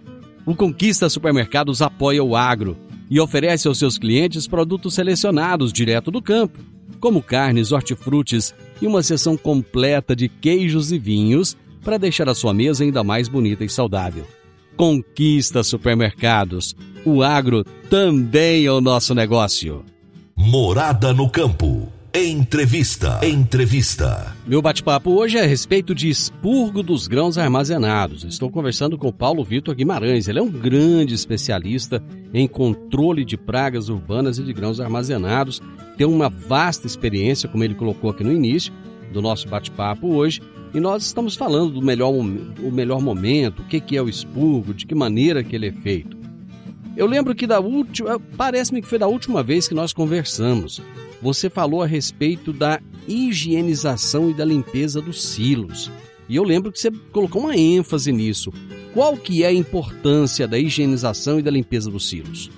O 0.46 0.54
Conquista 0.54 1.08
Supermercados 1.10 1.82
apoia 1.82 2.22
o 2.22 2.36
agro 2.36 2.76
e 3.10 3.20
oferece 3.20 3.68
aos 3.68 3.78
seus 3.78 3.98
clientes 3.98 4.46
produtos 4.46 4.94
selecionados 4.94 5.72
direto 5.72 6.10
do 6.10 6.22
campo, 6.22 6.58
como 7.00 7.22
carnes, 7.22 7.72
hortifrutis 7.72 8.54
e 8.80 8.86
uma 8.86 9.02
seção 9.02 9.36
completa 9.36 10.16
de 10.16 10.28
queijos 10.28 10.92
e 10.92 10.98
vinhos 10.98 11.56
para 11.84 11.98
deixar 11.98 12.28
a 12.28 12.34
sua 12.34 12.54
mesa 12.54 12.82
ainda 12.82 13.04
mais 13.04 13.28
bonita 13.28 13.64
e 13.64 13.68
saudável. 13.68 14.26
Conquista 14.76 15.62
supermercados. 15.62 16.74
O 17.04 17.22
agro 17.22 17.64
também 17.88 18.64
é 18.64 18.72
o 18.72 18.80
nosso 18.80 19.14
negócio. 19.14 19.84
Morada 20.34 21.12
no 21.12 21.30
campo. 21.30 21.92
Entrevista. 22.16 23.18
Entrevista. 23.26 24.36
Meu 24.46 24.62
bate-papo 24.62 25.10
hoje 25.10 25.36
é 25.36 25.42
a 25.42 25.46
respeito 25.46 25.92
de 25.92 26.08
expurgo 26.08 26.80
dos 26.80 27.08
grãos 27.08 27.36
armazenados. 27.36 28.22
Estou 28.22 28.48
conversando 28.50 28.96
com 28.96 29.12
Paulo 29.12 29.44
Vitor 29.44 29.74
Guimarães. 29.74 30.28
Ele 30.28 30.38
é 30.38 30.42
um 30.42 30.48
grande 30.48 31.12
especialista 31.12 32.00
em 32.32 32.46
controle 32.46 33.24
de 33.24 33.36
pragas 33.36 33.88
urbanas 33.88 34.38
e 34.38 34.44
de 34.44 34.52
grãos 34.52 34.78
armazenados. 34.78 35.60
Tem 35.96 36.06
uma 36.06 36.28
vasta 36.28 36.86
experiência, 36.86 37.48
como 37.48 37.64
ele 37.64 37.74
colocou 37.74 38.10
aqui 38.10 38.22
no 38.22 38.32
início 38.32 38.72
do 39.12 39.20
nosso 39.20 39.48
bate-papo 39.48 40.08
hoje, 40.14 40.40
e 40.74 40.80
nós 40.80 41.04
estamos 41.04 41.36
falando 41.36 41.74
do 41.74 41.80
melhor, 41.80 42.10
o 42.10 42.70
melhor 42.72 43.00
momento, 43.00 43.62
o 43.62 43.64
que, 43.64 43.80
que 43.80 43.96
é 43.96 44.02
o 44.02 44.08
expurgo, 44.08 44.74
de 44.74 44.84
que 44.84 44.94
maneira 44.94 45.44
que 45.44 45.54
ele 45.54 45.68
é 45.68 45.72
feito. 45.72 46.16
Eu 46.96 47.06
lembro 47.06 47.32
que 47.32 47.46
da 47.46 47.60
última, 47.60 48.18
parece-me 48.36 48.82
que 48.82 48.88
foi 48.88 48.98
da 48.98 49.06
última 49.06 49.40
vez 49.40 49.68
que 49.68 49.74
nós 49.74 49.92
conversamos. 49.92 50.82
Você 51.22 51.48
falou 51.48 51.80
a 51.80 51.86
respeito 51.86 52.52
da 52.52 52.80
higienização 53.06 54.30
e 54.30 54.34
da 54.34 54.44
limpeza 54.44 55.00
dos 55.00 55.24
silos. 55.24 55.92
E 56.28 56.34
eu 56.34 56.42
lembro 56.42 56.72
que 56.72 56.80
você 56.80 56.90
colocou 57.12 57.42
uma 57.42 57.56
ênfase 57.56 58.10
nisso. 58.10 58.52
Qual 58.92 59.16
que 59.16 59.44
é 59.44 59.48
a 59.48 59.52
importância 59.52 60.46
da 60.46 60.58
higienização 60.58 61.38
e 61.38 61.42
da 61.42 61.52
limpeza 61.52 61.88
dos 61.88 62.08
silos? 62.08 62.50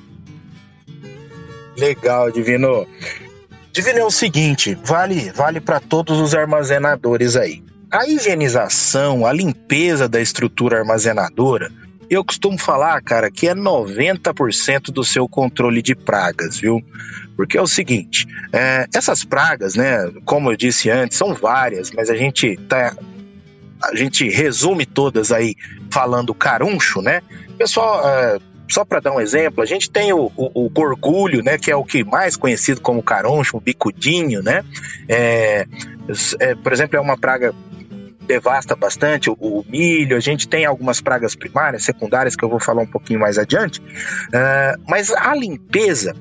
Legal, 1.77 2.31
Divino. 2.31 2.87
Divino 3.73 3.99
é 3.99 4.05
o 4.05 4.11
seguinte, 4.11 4.75
vale, 4.85 5.31
vale 5.33 5.61
para 5.61 5.81
todos 5.81 6.19
os 6.19 6.35
armazenadores 6.35 7.37
aí. 7.37 7.63
A 7.97 8.07
higienização, 8.07 9.25
a 9.25 9.33
limpeza 9.33 10.07
da 10.07 10.21
estrutura 10.21 10.79
armazenadora, 10.79 11.73
eu 12.11 12.23
costumo 12.23 12.59
falar, 12.59 13.01
cara, 13.01 13.31
que 13.31 13.49
é 13.49 13.55
90% 13.55 14.93
do 14.93 15.03
seu 15.03 15.27
controle 15.27 15.81
de 15.81 15.95
pragas, 15.95 16.59
viu? 16.59 16.85
Porque 17.35 17.57
é 17.57 17.63
o 17.63 17.67
seguinte, 17.67 18.27
é, 18.53 18.87
essas 18.95 19.25
pragas, 19.25 19.77
né, 19.77 20.13
como 20.27 20.53
eu 20.53 20.57
disse 20.59 20.91
antes, 20.91 21.17
são 21.17 21.33
várias, 21.33 21.91
mas 21.91 22.11
a 22.11 22.15
gente 22.15 22.59
tá 22.69 22.95
a 23.83 23.97
gente 23.97 24.29
resume 24.29 24.85
todas 24.85 25.33
aí 25.33 25.55
falando 25.91 26.35
caruncho, 26.35 27.01
né? 27.01 27.23
Pessoal, 27.57 28.07
é, 28.07 28.39
só 28.69 28.85
para 28.85 29.01
dar 29.01 29.13
um 29.13 29.21
exemplo, 29.21 29.63
a 29.63 29.67
gente 29.67 29.89
tem 29.91 30.13
o, 30.13 30.31
o, 30.37 30.67
o, 30.67 30.69
gorgulho, 30.69 31.43
né, 31.43 31.57
que 31.57 31.71
é 31.71 31.77
o 31.77 31.85
que 31.85 32.05
mais 32.05 32.37
conhecido 32.37 32.83
como 32.83 33.03
caroncho, 33.03 33.57
o 33.57 33.61
bicudinho, 33.61 34.43
né? 34.43 34.63
É, 35.09 35.67
é, 36.41 36.55
por 36.57 36.75
exemplo, 36.75 36.99
é 36.99 37.01
uma 37.01 37.17
praga 37.17 37.55
devasta 38.27 38.77
bastante 38.77 39.31
o, 39.31 39.37
o, 39.41 39.65
milho, 39.69 40.17
a 40.17 40.21
gente 40.21 40.49
tem 40.49 40.65
algumas 40.65 41.01
pragas 41.01 41.35
primárias, 41.35 41.85
secundárias, 41.85 42.37
que 42.37 42.45
eu 42.45 42.49
vou 42.49 42.61
falar 42.61 42.83
um 42.83 42.87
pouquinho 42.87 43.21
mais 43.21 43.39
adiante, 43.39 43.81
uh, 43.81 44.81
mas 44.89 45.11
a 45.11 45.35
limpeza, 45.35 46.15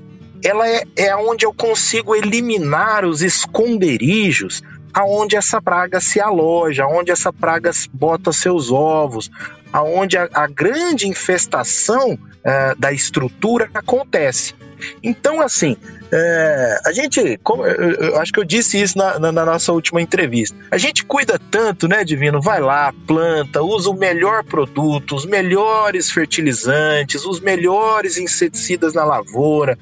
ela 0.44 0.68
é, 0.68 0.84
é 0.96 1.15
onde 1.15 1.46
eu 1.46 1.54
consigo 1.54 2.15
eliminar 2.15 3.04
os 3.06 3.22
esconderijos 3.22 4.62
aonde 4.95 5.36
essa 5.36 5.62
praga 5.62 5.99
se 5.99 6.21
aloja, 6.21 6.86
aonde 6.86 7.12
essa 7.12 7.34
praga 7.34 7.69
bota 7.91 8.31
seus 8.31 8.71
ovos, 8.71 9.29
aonde 9.73 10.17
a, 10.17 10.29
a 10.34 10.47
grande 10.47 11.05
infestação 11.05 12.13
uh, 12.13 12.79
da 12.79 12.93
estrutura 12.93 13.69
acontece. 13.73 14.55
Então, 15.03 15.41
assim, 15.41 15.75
é, 16.12 16.79
a 16.86 16.91
gente, 16.93 17.39
como, 17.43 17.65
eu, 17.65 17.91
eu, 17.91 18.19
acho 18.21 18.31
que 18.31 18.39
eu 18.39 18.43
disse 18.43 18.81
isso 18.81 18.97
na, 18.97 19.19
na, 19.19 19.31
na, 19.31 19.45
nossa 19.45 19.73
última 19.73 20.01
entrevista. 20.01 20.55
A 20.71 20.77
gente 20.77 21.03
cuida 21.03 21.39
tanto, 21.51 21.88
né, 21.88 22.03
Divino? 22.03 22.41
Vai 22.41 22.62
lá, 22.62 22.93
planta, 23.08 23.62
usa 23.62 23.89
o 23.89 23.93
melhor 23.93 24.43
produto, 24.43 25.15
os 25.15 25.25
melhores 25.25 26.10
fertilizantes, 26.12 27.25
os 27.25 27.39
melhores 27.39 28.17
inseticidas 28.17 28.93
na 28.93 29.03
lavoura, 29.03 29.77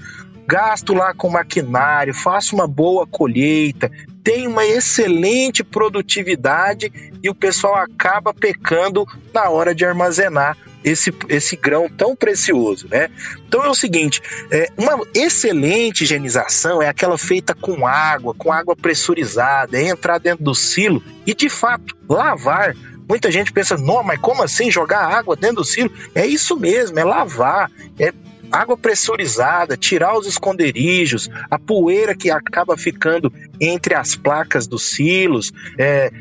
gasto 0.47 0.93
lá 0.93 1.13
com 1.13 1.29
maquinário, 1.29 2.13
faço 2.13 2.55
uma 2.55 2.67
boa 2.67 3.07
colheita, 3.07 3.91
tem 4.23 4.47
uma 4.47 4.65
excelente 4.65 5.63
produtividade 5.63 6.91
e 7.21 7.29
o 7.29 7.35
pessoal 7.35 7.75
acaba 7.75 8.33
pecando 8.33 9.05
na 9.33 9.49
hora 9.49 9.73
de 9.73 9.85
armazenar 9.85 10.57
esse, 10.83 11.13
esse 11.29 11.55
grão 11.55 11.89
tão 11.89 12.15
precioso, 12.15 12.87
né? 12.89 13.09
Então 13.47 13.63
é 13.63 13.69
o 13.69 13.75
seguinte, 13.75 14.21
é, 14.51 14.69
uma 14.77 14.99
excelente 15.13 16.03
higienização 16.03 16.81
é 16.81 16.89
aquela 16.89 17.17
feita 17.17 17.55
com 17.55 17.87
água, 17.87 18.33
com 18.33 18.51
água 18.51 18.75
pressurizada, 18.75 19.77
é 19.77 19.87
entrar 19.87 20.19
dentro 20.19 20.43
do 20.43 20.53
silo 20.53 21.01
e 21.25 21.33
de 21.33 21.49
fato 21.49 21.95
lavar 22.07 22.75
Muita 23.07 23.29
gente 23.31 23.51
pensa, 23.51 23.77
não, 23.77 24.01
mas 24.01 24.19
como 24.19 24.43
assim 24.43 24.71
jogar 24.71 25.05
água 25.05 25.35
dentro 25.35 25.57
do 25.57 25.63
silo? 25.63 25.91
É 26.15 26.25
isso 26.25 26.55
mesmo, 26.55 26.97
é 26.97 27.03
lavar, 27.03 27.69
é 27.99 28.13
água 28.53 28.77
pressurizada, 28.77 29.75
tirar 29.75 30.15
os 30.15 30.27
esconderijos, 30.27 31.27
a 31.49 31.57
poeira 31.57 32.15
que 32.15 32.29
acaba 32.29 32.77
ficando 32.77 33.33
entre 33.59 33.95
as 33.95 34.15
placas 34.15 34.67
dos 34.67 34.91
silos, 34.91 35.51
é, 35.75 36.11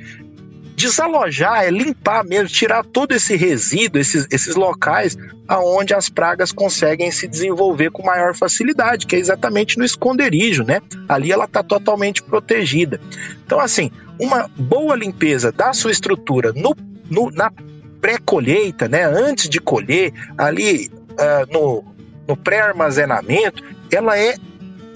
desalojar, 0.74 1.64
é 1.64 1.70
limpar 1.70 2.24
mesmo, 2.24 2.48
tirar 2.48 2.84
todo 2.84 3.12
esse 3.12 3.36
resíduo, 3.36 4.00
esses, 4.00 4.26
esses 4.30 4.56
locais 4.56 5.16
aonde 5.46 5.92
as 5.92 6.08
pragas 6.08 6.50
conseguem 6.50 7.10
se 7.10 7.28
desenvolver 7.28 7.90
com 7.90 8.02
maior 8.02 8.34
facilidade, 8.34 9.06
que 9.06 9.14
é 9.14 9.18
exatamente 9.18 9.76
no 9.76 9.84
esconderijo, 9.84 10.64
né? 10.64 10.80
Ali 11.06 11.30
ela 11.30 11.44
está 11.44 11.62
totalmente 11.62 12.22
protegida. 12.22 12.98
Então, 13.44 13.60
assim, 13.60 13.90
uma 14.18 14.48
boa 14.56 14.96
limpeza 14.96 15.52
da 15.52 15.74
sua 15.74 15.90
estrutura 15.90 16.52
no, 16.54 16.74
no 17.10 17.30
na 17.30 17.52
pré-colheita, 18.00 18.88
né? 18.88 19.04
Antes 19.04 19.48
de 19.48 19.60
colher, 19.60 20.12
ali 20.38 20.90
uh, 21.12 21.52
no, 21.52 21.84
no 22.32 22.36
pré-armazenamento, 22.36 23.62
ela 23.90 24.18
é 24.18 24.36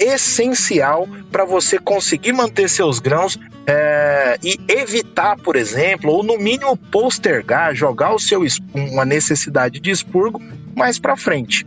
essencial 0.00 1.06
para 1.30 1.44
você 1.44 1.78
conseguir 1.78 2.32
manter 2.32 2.68
seus 2.68 2.98
grãos 2.98 3.38
é, 3.66 4.38
e 4.42 4.58
evitar, 4.68 5.36
por 5.36 5.54
exemplo, 5.54 6.10
ou 6.10 6.22
no 6.22 6.38
mínimo 6.38 6.76
postergar, 6.76 7.74
jogar 7.74 8.14
o 8.14 8.18
seu 8.18 8.42
uma 8.74 9.04
necessidade 9.04 9.78
de 9.80 9.90
expurgo 9.90 10.40
mais 10.74 10.98
para 10.98 11.16
frente. 11.16 11.66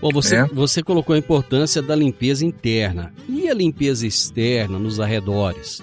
Bom, 0.00 0.10
você, 0.12 0.36
é. 0.36 0.44
você 0.44 0.80
colocou 0.80 1.14
a 1.14 1.18
importância 1.18 1.82
da 1.82 1.96
limpeza 1.96 2.46
interna. 2.46 3.12
E 3.28 3.48
a 3.48 3.54
limpeza 3.54 4.06
externa 4.06 4.78
nos 4.78 5.00
arredores? 5.00 5.82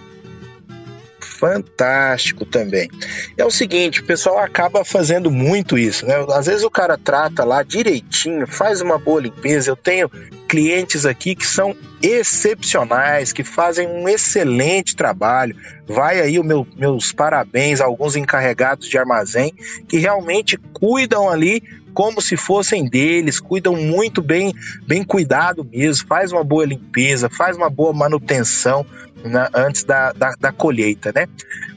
Fantástico 1.37 2.45
também. 2.45 2.89
É 3.37 3.45
o 3.45 3.51
seguinte, 3.51 4.01
o 4.01 4.05
pessoal 4.05 4.39
acaba 4.39 4.83
fazendo 4.85 5.29
muito 5.29 5.77
isso, 5.77 6.05
né? 6.05 6.15
Às 6.33 6.45
vezes 6.45 6.63
o 6.63 6.69
cara 6.69 6.97
trata 6.97 7.43
lá 7.43 7.63
direitinho, 7.63 8.47
faz 8.47 8.81
uma 8.81 8.97
boa 8.97 9.21
limpeza. 9.21 9.69
Eu 9.69 9.75
tenho 9.75 10.09
clientes 10.47 11.05
aqui 11.05 11.35
que 11.35 11.45
são 11.45 11.75
excepcionais, 12.01 13.33
que 13.33 13.43
fazem 13.43 13.87
um 13.87 14.07
excelente 14.07 14.95
trabalho. 14.95 15.55
Vai 15.87 16.19
aí 16.19 16.39
o 16.39 16.43
meu, 16.43 16.65
meus 16.75 17.11
parabéns 17.11 17.81
a 17.81 17.85
alguns 17.85 18.15
encarregados 18.15 18.87
de 18.87 18.97
armazém 18.97 19.53
que 19.87 19.97
realmente 19.97 20.57
cuidam 20.73 21.29
ali 21.29 21.61
como 21.95 22.21
se 22.21 22.35
fossem 22.35 22.87
deles, 22.87 23.39
cuidam 23.39 23.73
muito 23.73 24.21
bem, 24.21 24.53
bem 24.85 25.01
cuidado 25.01 25.63
mesmo, 25.63 26.05
faz 26.05 26.33
uma 26.33 26.43
boa 26.43 26.65
limpeza, 26.65 27.29
faz 27.29 27.55
uma 27.55 27.69
boa 27.69 27.93
manutenção 27.93 28.85
né, 29.23 29.47
antes 29.55 29.85
da, 29.85 30.11
da, 30.11 30.35
da, 30.37 30.51
colheita, 30.51 31.13
né? 31.15 31.25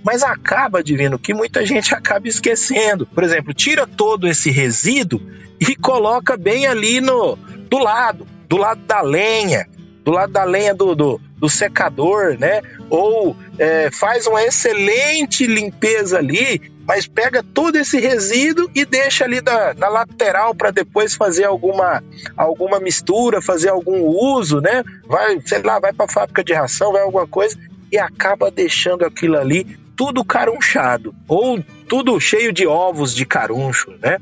Mas 0.03 0.25
acaba, 0.25 0.83
Divino, 0.83 1.21
que 1.21 1.33
muita 1.33 1.65
gente 1.65 1.95
acaba 1.97 2.27
esquecendo. 2.27 3.07
Por 3.07 3.23
exemplo, 3.23 3.55
tira 3.55 3.87
todo 3.87 4.27
esse 4.27 4.51
resíduo 4.51 5.23
e 5.61 5.77
coloca 5.77 6.37
bem 6.37 6.67
ali 6.67 7.01
no 7.01 7.37
do 7.71 7.79
lado, 7.79 8.27
do 8.49 8.57
lado 8.57 8.81
da 8.87 9.01
lenha, 9.01 9.69
do 10.05 10.11
lado 10.11 10.33
da 10.33 10.43
lenha 10.43 10.75
do, 10.75 10.97
do, 10.97 11.21
do 11.37 11.49
secador, 11.49 12.37
né? 12.39 12.61
Ou 12.91 13.37
é, 13.57 13.89
faz 13.93 14.27
uma 14.27 14.43
excelente 14.43 15.47
limpeza 15.47 16.19
ali 16.19 16.61
mas 16.89 17.07
pega 17.07 17.43
todo 17.43 17.77
esse 17.77 18.01
resíduo 18.01 18.71
e 18.75 18.87
deixa 18.87 19.25
ali 19.25 19.43
da, 19.43 19.75
na 19.75 19.91
lateral 19.91 20.55
para 20.55 20.71
depois 20.71 21.15
fazer 21.15 21.45
alguma, 21.45 22.03
alguma 22.35 22.81
mistura, 22.81 23.43
fazer 23.43 23.69
algum 23.69 24.07
uso, 24.07 24.59
né? 24.63 24.83
Vai, 25.05 25.39
sei 25.45 25.61
lá, 25.61 25.79
vai 25.79 25.93
para 25.93 26.11
fábrica 26.11 26.43
de 26.43 26.55
ração, 26.55 26.93
vai 26.93 27.03
alguma 27.03 27.27
coisa 27.27 27.59
e 27.93 27.99
acaba 27.99 28.51
deixando 28.51 29.05
aquilo 29.05 29.37
ali 29.37 29.79
tudo 29.95 30.25
carunchado 30.25 31.15
ou 31.27 31.63
tudo 31.87 32.19
cheio 32.19 32.53
de 32.53 32.67
ovos 32.67 33.15
de 33.15 33.27
caruncho, 33.27 33.91
né? 34.01 34.19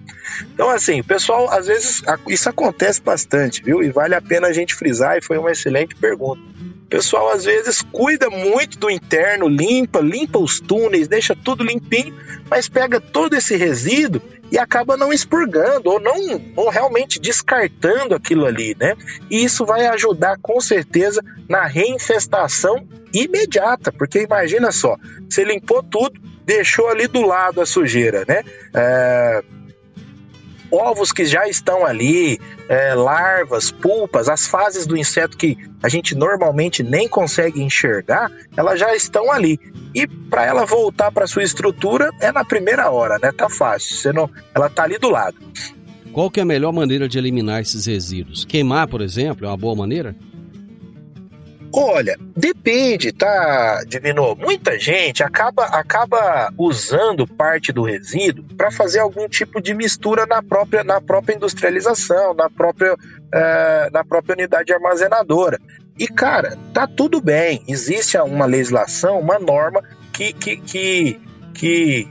Então, 0.53 0.69
assim, 0.69 1.05
pessoal, 1.05 1.49
às 1.51 1.69
vezes 1.69 2.03
isso 2.27 2.49
acontece 2.49 3.01
bastante, 3.01 3.63
viu? 3.63 3.81
E 3.81 3.91
vale 3.91 4.15
a 4.17 4.21
pena 4.21 4.49
a 4.49 4.53
gente 4.53 4.75
frisar, 4.75 5.19
e 5.19 5.23
foi 5.23 5.39
uma 5.39 5.53
excelente 5.53 5.95
pergunta. 5.95 6.41
O 6.87 6.89
pessoal 6.89 7.31
às 7.31 7.45
vezes 7.45 7.83
cuida 7.83 8.31
muito 8.31 8.79
do 8.79 8.89
interno, 8.89 9.49
limpa, 9.49 9.99
limpa 9.99 10.39
os 10.39 10.61
túneis, 10.61 11.09
deixa 11.09 11.35
tudo 11.35 11.65
limpinho, 11.65 12.17
mas 12.49 12.69
pega 12.69 13.01
todo 13.01 13.35
esse 13.35 13.57
resíduo 13.57 14.23
e 14.53 14.57
acaba 14.57 14.97
não 14.97 15.13
expurgando 15.13 15.91
ou 15.91 15.99
não 15.99 16.41
ou 16.55 16.71
realmente 16.71 17.19
descartando 17.19 18.15
aquilo 18.15 18.47
ali, 18.47 18.77
né? 18.79 18.95
E 19.29 19.45
isso 19.45 19.67
vai 19.67 19.85
ajudar 19.89 20.39
com 20.41 20.61
certeza 20.61 21.21
na 21.49 21.67
reinfestação 21.67 22.87
imediata, 23.13 23.91
porque 23.91 24.23
imagina 24.23 24.71
só, 24.71 24.97
você 25.29 25.43
limpou 25.43 25.83
tudo, 25.83 26.21
deixou 26.45 26.89
ali 26.89 27.09
do 27.09 27.23
lado 27.23 27.61
a 27.61 27.67
sujeira, 27.67 28.25
né? 28.29 28.45
É, 28.73 29.43
ovos 30.71 31.13
que 31.13 31.25
já 31.25 31.49
estão 31.49 31.85
ali, 31.85 32.39
é, 32.69 32.95
larvas, 32.95 33.71
pulpas, 33.71 34.29
as 34.29 34.47
fases 34.47 34.87
do 34.87 34.97
inseto 34.97 35.37
que 35.37 35.57
a 35.83 35.89
gente 35.89 36.15
normalmente 36.15 36.83
nem 36.83 37.09
consegue 37.09 37.63
enxergar, 37.63 38.31
elas 38.57 38.79
já 38.81 38.95
estão 38.95 39.31
ali. 39.31 39.59
E 39.95 40.07
para 40.07 40.45
ela 40.45 40.65
voltar 40.65 41.11
para 41.11 41.27
sua 41.27 41.43
estrutura 41.43 42.11
é 42.21 42.31
na 42.33 42.45
primeira 42.45 42.91
hora, 42.91 43.19
né? 43.23 43.33
Tá 43.33 43.49
fácil. 43.49 43.97
Você 43.97 44.13
não, 44.13 44.31
ela 44.55 44.69
tá 44.69 44.83
ali 44.83 44.99
do 44.99 45.09
lado. 45.09 45.37
Qual 46.13 46.31
que 46.31 46.41
é 46.41 46.43
a 46.43 46.47
melhor 46.47 46.73
maneira 46.73 47.09
de 47.09 47.19
eliminar 47.19 47.61
esses 47.61 47.87
resíduos? 47.87 48.45
Queimar, 48.45 48.89
por 48.89 49.03
exemplo, 49.03 49.45
é 49.47 49.49
uma 49.49 49.57
boa 49.57 49.75
maneira? 49.75 50.17
Olha, 51.79 52.17
depende, 52.35 53.13
tá, 53.13 53.85
Divino? 53.87 54.35
Muita 54.35 54.79
gente 54.79 55.23
acaba, 55.23 55.67
acaba 55.67 56.51
usando 56.57 57.27
parte 57.27 57.71
do 57.71 57.83
resíduo 57.83 58.43
para 58.57 58.71
fazer 58.71 59.01
algum 59.01 59.29
tipo 59.29 59.61
de 59.61 59.75
mistura 59.75 60.25
na 60.25 60.43
própria, 60.43 60.83
na 60.83 61.03
própria 61.03 61.35
industrialização, 61.35 62.33
na 62.33 62.49
própria, 62.49 62.97
é, 63.31 63.91
na 63.93 64.03
própria 64.03 64.33
unidade 64.33 64.73
armazenadora. 64.73 65.61
E, 65.99 66.09
cara, 66.09 66.57
tá 66.73 66.87
tudo 66.87 67.21
bem. 67.21 67.63
Existe 67.69 68.17
uma 68.17 68.47
legislação, 68.47 69.21
uma 69.21 69.39
norma 69.39 69.83
que, 70.15 70.33
que, 70.33 70.57
que, 70.57 71.21
que, 71.53 72.09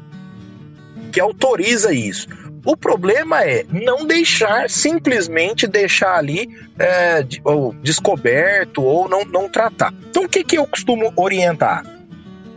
que 1.11 1.19
autoriza 1.19 1.91
isso. 1.91 2.27
O 2.65 2.75
problema 2.75 3.43
é 3.43 3.63
não 3.69 4.05
deixar, 4.05 4.69
simplesmente 4.69 5.67
deixar 5.67 6.17
ali 6.17 6.49
é, 6.79 7.23
ou 7.43 7.73
descoberto 7.75 8.81
ou 8.81 9.07
não, 9.07 9.23
não 9.23 9.47
tratar. 9.47 9.93
Então 10.09 10.23
o 10.23 10.29
que, 10.29 10.43
que 10.43 10.57
eu 10.57 10.65
costumo 10.65 11.13
orientar? 11.15 11.85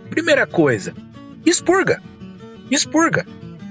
Primeira 0.08 0.46
coisa, 0.46 0.94
expurga. 1.44 2.02
Expurga. 2.70 3.26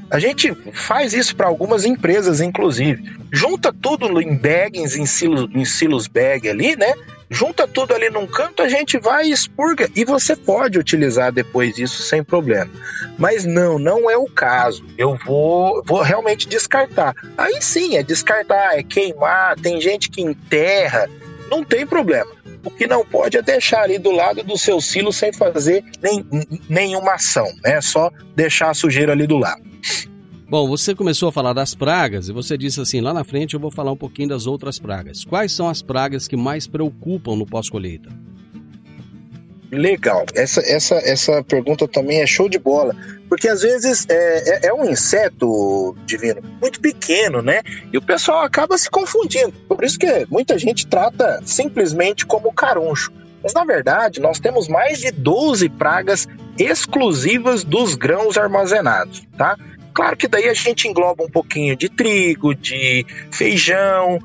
A 0.09 0.19
gente 0.19 0.53
faz 0.71 1.13
isso 1.13 1.35
para 1.35 1.47
algumas 1.47 1.83
empresas, 1.83 2.39
inclusive. 2.39 3.17
Junta 3.31 3.73
tudo 3.73 4.21
em 4.21 4.37
baggings, 4.37 4.95
em 4.95 5.05
silos, 5.05 5.49
em 5.53 5.65
silos 5.65 6.07
bag 6.07 6.47
ali, 6.47 6.75
né? 6.75 6.93
Junta 7.29 7.67
tudo 7.67 7.93
ali 7.93 8.09
num 8.09 8.27
canto, 8.27 8.61
a 8.61 8.69
gente 8.69 8.97
vai 8.97 9.27
e 9.27 9.31
expurga. 9.31 9.89
E 9.95 10.05
você 10.05 10.35
pode 10.35 10.79
utilizar 10.79 11.31
depois 11.31 11.77
isso 11.77 12.03
sem 12.03 12.23
problema. 12.23 12.69
Mas 13.17 13.45
não, 13.45 13.77
não 13.77 14.09
é 14.09 14.17
o 14.17 14.25
caso. 14.25 14.85
Eu 14.97 15.17
vou, 15.25 15.83
vou 15.85 16.01
realmente 16.01 16.47
descartar. 16.47 17.13
Aí 17.37 17.61
sim, 17.61 17.97
é 17.97 18.03
descartar, 18.03 18.77
é 18.77 18.83
queimar, 18.83 19.55
tem 19.59 19.79
gente 19.81 20.09
que 20.09 20.21
enterra, 20.21 21.09
não 21.49 21.63
tem 21.63 21.85
problema. 21.85 22.31
O 22.63 22.71
que 22.71 22.85
não 22.85 23.05
pode 23.05 23.37
é 23.37 23.41
deixar 23.41 23.83
ali 23.83 23.97
do 23.97 24.11
lado 24.11 24.43
do 24.43 24.57
seu 24.57 24.81
silo 24.81 25.13
sem 25.13 25.31
fazer 25.31 25.83
nem, 26.01 26.25
nenhuma 26.69 27.13
ação, 27.13 27.47
né? 27.63 27.79
Só 27.79 28.11
deixar 28.35 28.71
a 28.71 28.73
sujeira 28.73 29.13
ali 29.13 29.25
do 29.25 29.37
lado. 29.37 29.61
Bom, 30.49 30.65
você 30.65 30.95
começou 30.95 31.27
a 31.27 31.31
falar 31.31 31.51
das 31.51 31.75
pragas 31.75 32.29
e 32.29 32.31
você 32.31 32.57
disse 32.57 32.79
assim: 32.79 33.01
lá 33.01 33.13
na 33.13 33.25
frente 33.25 33.53
eu 33.53 33.59
vou 33.59 33.69
falar 33.69 33.91
um 33.91 33.97
pouquinho 33.97 34.29
das 34.29 34.47
outras 34.47 34.79
pragas. 34.79 35.25
Quais 35.25 35.51
são 35.51 35.67
as 35.67 35.81
pragas 35.81 36.25
que 36.25 36.37
mais 36.37 36.65
preocupam 36.65 37.35
no 37.35 37.45
pós-colheita? 37.45 38.09
Legal, 39.69 40.25
essa, 40.33 40.61
essa, 40.61 40.95
essa 40.95 41.43
pergunta 41.43 41.85
também 41.85 42.21
é 42.21 42.25
show 42.25 42.47
de 42.47 42.57
bola, 42.57 42.95
porque 43.27 43.49
às 43.49 43.61
vezes 43.61 44.05
é, 44.07 44.67
é, 44.67 44.67
é, 44.67 44.73
um 44.73 44.89
inseto 44.89 45.93
divino 46.05 46.41
muito 46.61 46.79
pequeno, 46.79 47.41
né? 47.41 47.61
E 47.91 47.97
o 47.97 48.01
pessoal 48.01 48.43
acaba 48.43 48.77
se 48.77 48.89
confundindo. 48.89 49.51
Por 49.67 49.83
isso 49.83 49.99
que 49.99 50.25
muita 50.29 50.57
gente 50.57 50.87
trata 50.87 51.41
simplesmente 51.43 52.25
como 52.25 52.53
caruncho. 52.53 53.11
Mas 53.43 53.53
na 53.53 53.65
verdade, 53.65 54.21
nós 54.21 54.39
temos 54.39 54.69
mais 54.69 54.99
de 54.99 55.11
12 55.11 55.67
pragas 55.69 56.25
exclusivas 56.57 57.65
dos 57.65 57.95
grãos 57.95 58.37
armazenados, 58.37 59.27
tá? 59.37 59.57
Claro 59.97 60.15
que 60.15 60.27
daí 60.27 60.47
a 60.47 60.53
gente 60.53 60.87
engloba 60.87 61.23
um 61.23 61.27
pouquinho 61.27 61.75
de 61.75 61.89
trigo, 61.89 62.53
de 62.53 63.03
feijão, 63.31 64.19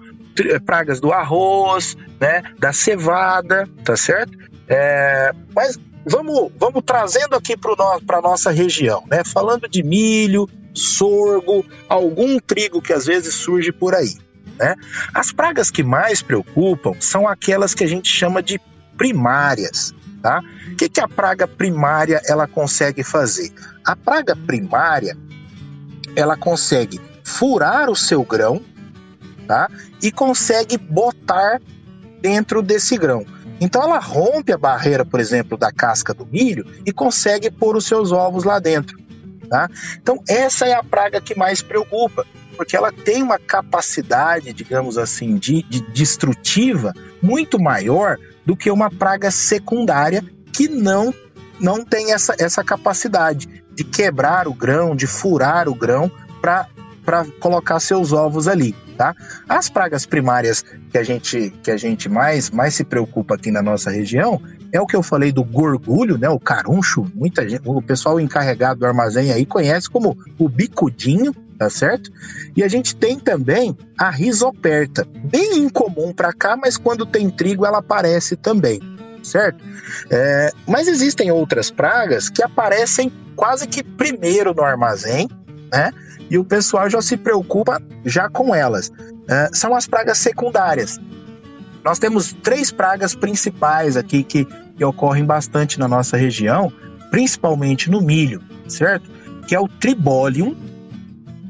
pragas 0.66 1.00
do 1.00 1.10
arroz, 1.14 1.96
né, 2.20 2.42
da 2.58 2.74
cevada, 2.74 3.66
tá 3.82 3.96
certo? 3.96 4.36
É, 4.68 5.32
mas 5.54 5.80
vamos, 6.04 6.52
vamos 6.58 6.82
trazendo 6.84 7.36
aqui 7.36 7.56
para 7.56 8.18
a 8.18 8.20
nossa 8.20 8.50
região, 8.50 9.02
né? 9.10 9.22
Falando 9.24 9.66
de 9.66 9.82
milho, 9.82 10.46
sorgo, 10.74 11.64
algum 11.88 12.38
trigo 12.38 12.82
que 12.82 12.92
às 12.92 13.06
vezes 13.06 13.32
surge 13.32 13.72
por 13.72 13.94
aí. 13.94 14.14
Né? 14.58 14.74
As 15.14 15.32
pragas 15.32 15.70
que 15.70 15.82
mais 15.82 16.20
preocupam 16.20 16.92
são 17.00 17.26
aquelas 17.26 17.72
que 17.72 17.82
a 17.82 17.88
gente 17.88 18.10
chama 18.10 18.42
de 18.42 18.60
primárias. 18.98 19.94
Tá? 20.22 20.42
O 20.70 20.76
que, 20.76 20.90
que 20.90 21.00
a 21.00 21.08
praga 21.08 21.48
primária 21.48 22.20
ela 22.26 22.46
consegue 22.46 23.02
fazer? 23.02 23.50
A 23.86 23.96
praga 23.96 24.36
primária 24.36 25.16
ela 26.16 26.36
consegue 26.36 27.00
furar 27.24 27.90
o 27.90 27.96
seu 27.96 28.24
grão 28.24 28.62
tá? 29.46 29.68
e 30.02 30.10
consegue 30.10 30.76
botar 30.76 31.60
dentro 32.20 32.62
desse 32.62 32.96
grão. 32.96 33.24
Então 33.60 33.82
ela 33.82 33.98
rompe 33.98 34.52
a 34.52 34.58
barreira, 34.58 35.04
por 35.04 35.20
exemplo, 35.20 35.56
da 35.56 35.70
casca 35.70 36.12
do 36.12 36.26
milho 36.26 36.66
e 36.84 36.92
consegue 36.92 37.50
pôr 37.50 37.76
os 37.76 37.86
seus 37.86 38.10
ovos 38.10 38.44
lá 38.44 38.58
dentro. 38.58 38.98
Tá? 39.48 39.68
Então 40.00 40.22
essa 40.28 40.66
é 40.66 40.72
a 40.72 40.82
praga 40.82 41.20
que 41.20 41.36
mais 41.36 41.62
preocupa, 41.62 42.26
porque 42.56 42.76
ela 42.76 42.90
tem 42.90 43.22
uma 43.22 43.38
capacidade, 43.38 44.52
digamos 44.52 44.98
assim, 44.98 45.36
de, 45.36 45.62
de 45.62 45.80
destrutiva 45.92 46.92
muito 47.22 47.60
maior 47.60 48.18
do 48.44 48.56
que 48.56 48.70
uma 48.70 48.90
praga 48.90 49.30
secundária 49.30 50.24
que 50.52 50.68
não 50.68 51.14
não 51.60 51.84
tem 51.84 52.12
essa, 52.12 52.34
essa 52.38 52.62
capacidade 52.64 53.48
de 53.74 53.84
quebrar 53.84 54.46
o 54.46 54.54
grão, 54.54 54.94
de 54.94 55.06
furar 55.06 55.68
o 55.68 55.74
grão 55.74 56.10
para 56.40 56.66
colocar 57.40 57.80
seus 57.80 58.12
ovos 58.12 58.48
ali. 58.48 58.74
Tá? 58.96 59.14
As 59.48 59.68
pragas 59.68 60.04
primárias 60.04 60.62
que 60.90 60.98
a 60.98 61.02
gente, 61.02 61.52
que 61.62 61.70
a 61.70 61.76
gente 61.76 62.08
mais, 62.08 62.50
mais 62.50 62.74
se 62.74 62.84
preocupa 62.84 63.34
aqui 63.34 63.50
na 63.50 63.62
nossa 63.62 63.90
região 63.90 64.40
é 64.70 64.80
o 64.80 64.86
que 64.86 64.94
eu 64.96 65.02
falei 65.02 65.32
do 65.32 65.42
gorgulho, 65.44 66.16
né? 66.16 66.28
O 66.28 66.38
caruncho, 66.38 67.06
muita 67.14 67.46
gente, 67.48 67.62
o 67.64 67.82
pessoal 67.82 68.20
encarregado 68.20 68.80
do 68.80 68.86
armazém 68.86 69.32
aí 69.32 69.44
conhece 69.44 69.88
como 69.88 70.16
o 70.38 70.48
bicudinho, 70.48 71.34
tá 71.58 71.68
certo? 71.68 72.10
E 72.56 72.62
a 72.62 72.68
gente 72.68 72.96
tem 72.96 73.18
também 73.18 73.76
a 73.98 74.10
risoperta, 74.10 75.06
bem 75.24 75.58
incomum 75.58 76.12
para 76.12 76.32
cá, 76.32 76.56
mas 76.56 76.78
quando 76.78 77.04
tem 77.04 77.28
trigo 77.28 77.66
ela 77.66 77.78
aparece 77.78 78.34
também, 78.34 78.80
certo? 79.22 79.64
É, 80.10 80.50
mas 80.66 80.88
existem 80.88 81.30
outras 81.30 81.70
pragas 81.70 82.28
que 82.28 82.42
aparecem 82.42 83.12
quase 83.36 83.66
que 83.66 83.82
primeiro 83.82 84.54
no 84.54 84.62
armazém, 84.62 85.28
né? 85.72 85.92
E 86.30 86.38
o 86.38 86.44
pessoal 86.44 86.88
já 86.88 87.00
se 87.02 87.16
preocupa 87.16 87.80
já 88.04 88.28
com 88.28 88.54
elas. 88.54 88.90
É, 89.28 89.50
são 89.52 89.74
as 89.74 89.86
pragas 89.86 90.18
secundárias. 90.18 90.98
Nós 91.84 91.98
temos 91.98 92.32
três 92.42 92.70
pragas 92.70 93.14
principais 93.14 93.96
aqui 93.96 94.22
que, 94.22 94.44
que 94.44 94.84
ocorrem 94.84 95.24
bastante 95.24 95.78
na 95.78 95.88
nossa 95.88 96.16
região, 96.16 96.72
principalmente 97.10 97.90
no 97.90 98.00
milho, 98.00 98.40
certo? 98.68 99.10
Que 99.46 99.54
é 99.54 99.60
o 99.60 99.68
tribólium, 99.68 100.56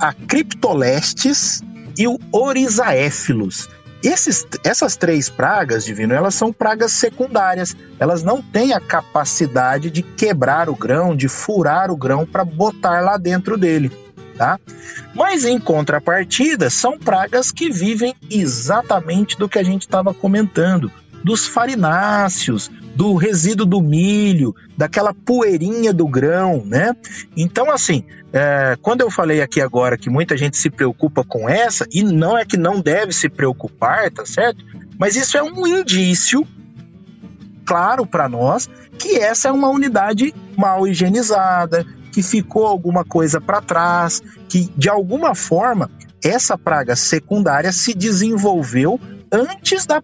a 0.01 0.13
Cryptolestes 0.13 1.63
e 1.99 2.09
o 2.09 2.19
Orizaéfilos. 2.33 3.69
Esses, 4.03 4.47
essas 4.65 4.97
três 4.97 5.29
pragas, 5.29 5.85
Divino, 5.85 6.13
elas 6.13 6.35
são 6.35 6.53
pragas 6.53 6.93
secundárias. 6.93 7.77
Elas 8.01 8.23
não 8.23 8.43
têm 8.43 8.73
a 8.73 8.81
capacidade 8.81 9.91
de 9.91 10.03
quebrar 10.03 10.69
o 10.69 10.75
grão, 10.75 11.15
de 11.15 11.29
furar 11.29 11.91
o 11.91 11.97
grão 11.97 12.27
para 12.27 12.45
botar 12.45 13.01
lá 13.01 13.17
dentro 13.17 13.57
dele. 13.57 13.93
Tá? 14.37 14.59
Mas 15.15 15.45
em 15.45 15.59
contrapartida, 15.59 16.69
são 16.69 16.99
pragas 16.99 17.53
que 17.53 17.71
vivem 17.71 18.15
exatamente 18.31 19.39
do 19.39 19.49
que 19.49 19.59
a 19.59 19.63
gente 19.63 19.83
estava 19.83 20.13
comentando, 20.13 20.91
dos 21.23 21.47
farináceos, 21.47 22.71
do 22.95 23.15
resíduo 23.15 23.67
do 23.67 23.81
milho, 23.81 24.55
daquela 24.77 25.15
poeirinha 25.15 25.93
do 25.93 26.07
grão, 26.07 26.63
né? 26.65 26.95
Então, 27.37 27.71
assim, 27.71 28.05
é, 28.33 28.77
quando 28.81 29.01
eu 29.01 29.11
falei 29.11 29.41
aqui 29.41 29.61
agora 29.61 29.97
que 29.97 30.11
muita 30.11 30.37
gente 30.37 30.57
se 30.57 30.71
preocupa 30.71 31.25
com 31.25 31.49
essa, 31.49 31.87
e 31.91 32.03
não 32.03 32.37
é 32.37 32.45
que 32.45 32.57
não 32.57 32.81
deve 32.81 33.13
se 33.13 33.29
preocupar, 33.29 34.11
tá 34.11 34.25
certo? 34.27 34.65
Mas 34.99 35.17
isso 35.17 35.37
é 35.37 35.43
um 35.43 35.67
indício 35.67 36.47
claro 37.65 38.07
para 38.07 38.29
nós 38.29 38.69
que 38.99 39.17
essa 39.17 39.49
é 39.49 39.53
uma 39.53 39.69
unidade 39.69 40.35
mal 40.57 40.87
higienizada, 40.87 41.87
que 42.13 42.23
ficou 42.23 42.67
alguma 42.67 43.05
coisa 43.05 43.41
para 43.41 43.61
trás, 43.61 44.23
que 44.49 44.71
de 44.77 44.89
alguma 44.89 45.35
forma 45.35 45.91
essa 46.23 46.57
praga 46.57 46.95
secundária 46.95 47.73
se 47.73 47.95
desenvolveu 47.95 49.01
antes 49.33 49.87
da 49.87 50.03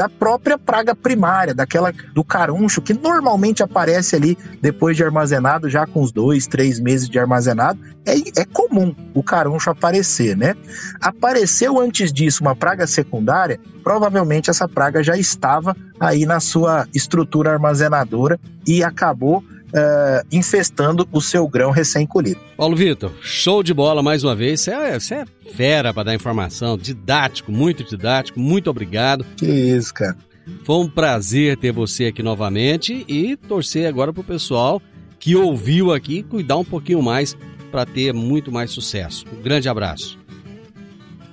da 0.00 0.08
própria 0.08 0.56
praga 0.56 0.94
primária, 0.94 1.54
daquela 1.54 1.92
do 2.14 2.24
caruncho, 2.24 2.80
que 2.80 2.94
normalmente 2.94 3.62
aparece 3.62 4.16
ali 4.16 4.38
depois 4.58 4.96
de 4.96 5.04
armazenado, 5.04 5.68
já 5.68 5.86
com 5.86 6.00
os 6.00 6.10
dois, 6.10 6.46
três 6.46 6.80
meses 6.80 7.06
de 7.06 7.18
armazenado. 7.18 7.78
É, 8.06 8.14
é 8.40 8.46
comum 8.46 8.96
o 9.12 9.22
caruncho 9.22 9.68
aparecer, 9.68 10.34
né? 10.34 10.56
Apareceu 11.02 11.78
antes 11.78 12.10
disso 12.10 12.42
uma 12.42 12.56
praga 12.56 12.86
secundária, 12.86 13.60
provavelmente 13.84 14.48
essa 14.48 14.66
praga 14.66 15.02
já 15.02 15.18
estava 15.18 15.76
aí 16.00 16.24
na 16.24 16.40
sua 16.40 16.88
estrutura 16.94 17.52
armazenadora 17.52 18.40
e 18.66 18.82
acabou 18.82 19.44
uh, 19.74 20.26
infestando 20.30 21.08
o 21.12 21.20
seu 21.20 21.46
grão 21.48 21.70
recém-colhido. 21.70 22.40
Paulo 22.56 22.76
Vitor, 22.76 23.10
show 23.22 23.62
de 23.62 23.72
bola 23.72 24.02
mais 24.02 24.24
uma 24.24 24.34
vez. 24.34 24.60
Você 24.60 24.70
é, 24.70 24.98
você 24.98 25.14
é 25.14 25.24
fera 25.52 25.92
para 25.92 26.04
dar 26.04 26.14
informação, 26.14 26.76
didático, 26.76 27.50
muito 27.50 27.84
didático. 27.84 28.38
Muito 28.38 28.70
obrigado. 28.70 29.24
Que 29.36 29.46
isso, 29.46 29.92
cara. 29.92 30.16
Foi 30.64 30.76
um 30.76 30.88
prazer 30.88 31.56
ter 31.56 31.72
você 31.72 32.06
aqui 32.06 32.22
novamente 32.22 33.04
e 33.08 33.36
torcer 33.36 33.86
agora 33.86 34.12
para 34.12 34.20
o 34.20 34.24
pessoal 34.24 34.80
que 35.18 35.36
ouviu 35.36 35.92
aqui 35.92 36.22
cuidar 36.22 36.56
um 36.56 36.64
pouquinho 36.64 37.02
mais 37.02 37.36
para 37.70 37.86
ter 37.86 38.12
muito 38.12 38.50
mais 38.50 38.70
sucesso. 38.70 39.24
Um 39.32 39.42
grande 39.42 39.68
abraço. 39.68 40.19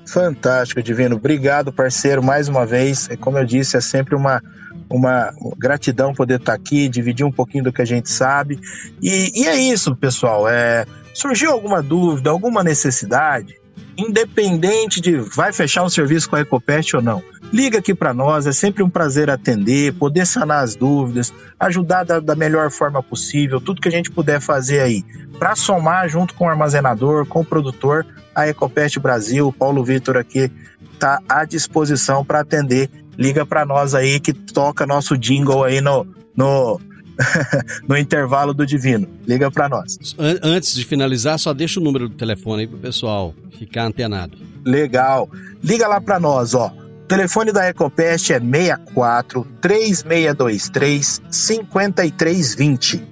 Fantástico, 0.07 0.81
Divino. 0.81 1.15
Obrigado, 1.15 1.71
parceiro, 1.71 2.23
mais 2.23 2.47
uma 2.47 2.65
vez. 2.65 3.09
Como 3.19 3.37
eu 3.37 3.45
disse, 3.45 3.77
é 3.77 3.81
sempre 3.81 4.15
uma 4.15 4.41
uma 4.89 5.33
gratidão 5.57 6.13
poder 6.13 6.39
estar 6.39 6.53
aqui, 6.53 6.87
dividir 6.87 7.25
um 7.25 7.31
pouquinho 7.31 7.65
do 7.65 7.73
que 7.73 7.81
a 7.81 7.85
gente 7.85 8.09
sabe. 8.09 8.59
E, 9.01 9.31
e 9.35 9.45
é 9.45 9.55
isso, 9.55 9.95
pessoal. 9.95 10.47
É, 10.47 10.85
surgiu 11.13 11.51
alguma 11.51 11.81
dúvida, 11.81 12.29
alguma 12.29 12.63
necessidade, 12.63 13.59
independente 13.97 15.01
de 15.01 15.17
vai 15.17 15.51
fechar 15.51 15.83
um 15.83 15.89
serviço 15.89 16.29
com 16.29 16.35
a 16.35 16.41
Ecopest 16.41 16.93
ou 16.93 17.01
não, 17.01 17.23
liga 17.51 17.79
aqui 17.79 17.95
para 17.95 18.13
nós, 18.13 18.45
é 18.45 18.51
sempre 18.51 18.83
um 18.83 18.89
prazer 18.89 19.29
atender, 19.29 19.93
poder 19.93 20.25
sanar 20.25 20.63
as 20.63 20.75
dúvidas, 20.75 21.33
ajudar 21.59 22.03
da, 22.03 22.19
da 22.19 22.35
melhor 22.35 22.69
forma 22.69 23.01
possível, 23.01 23.59
tudo 23.59 23.81
que 23.81 23.87
a 23.87 23.91
gente 23.91 24.11
puder 24.11 24.39
fazer 24.39 24.81
aí, 24.81 25.03
para 25.39 25.55
somar 25.55 26.07
junto 26.09 26.33
com 26.35 26.45
o 26.45 26.49
armazenador, 26.49 27.25
com 27.25 27.41
o 27.41 27.45
produtor, 27.45 28.05
a 28.35 28.47
Ecopest 28.47 28.99
Brasil, 28.99 29.51
Paulo 29.51 29.83
Vitor 29.83 30.15
aqui 30.15 30.51
está 30.93 31.19
à 31.27 31.43
disposição 31.43 32.23
para 32.23 32.41
atender. 32.41 32.89
Liga 33.17 33.45
para 33.45 33.65
nós 33.65 33.95
aí 33.95 34.19
que 34.19 34.31
toca 34.31 34.85
nosso 34.85 35.17
jingle 35.17 35.63
aí 35.63 35.81
no, 35.81 36.05
no, 36.35 36.79
no 37.87 37.97
intervalo 37.97 38.53
do 38.53 38.65
Divino. 38.65 39.07
Liga 39.27 39.49
para 39.51 39.69
nós. 39.69 39.97
Antes 40.43 40.75
de 40.75 40.85
finalizar, 40.85 41.37
só 41.39 41.53
deixa 41.53 41.79
o 41.79 41.83
número 41.83 42.07
do 42.09 42.15
telefone 42.15 42.61
aí 42.61 42.67
pro 42.67 42.77
pessoal 42.77 43.33
ficar 43.57 43.85
antenado. 43.85 44.37
Legal. 44.65 45.29
Liga 45.63 45.87
lá 45.87 45.99
para 45.99 46.19
nós, 46.19 46.53
ó. 46.53 46.67
O 46.67 47.07
telefone 47.07 47.51
da 47.51 47.69
Ecopest 47.69 48.31
é 48.31 48.39
64 48.39 49.47
3623 49.61 51.21
5320. 51.31 53.03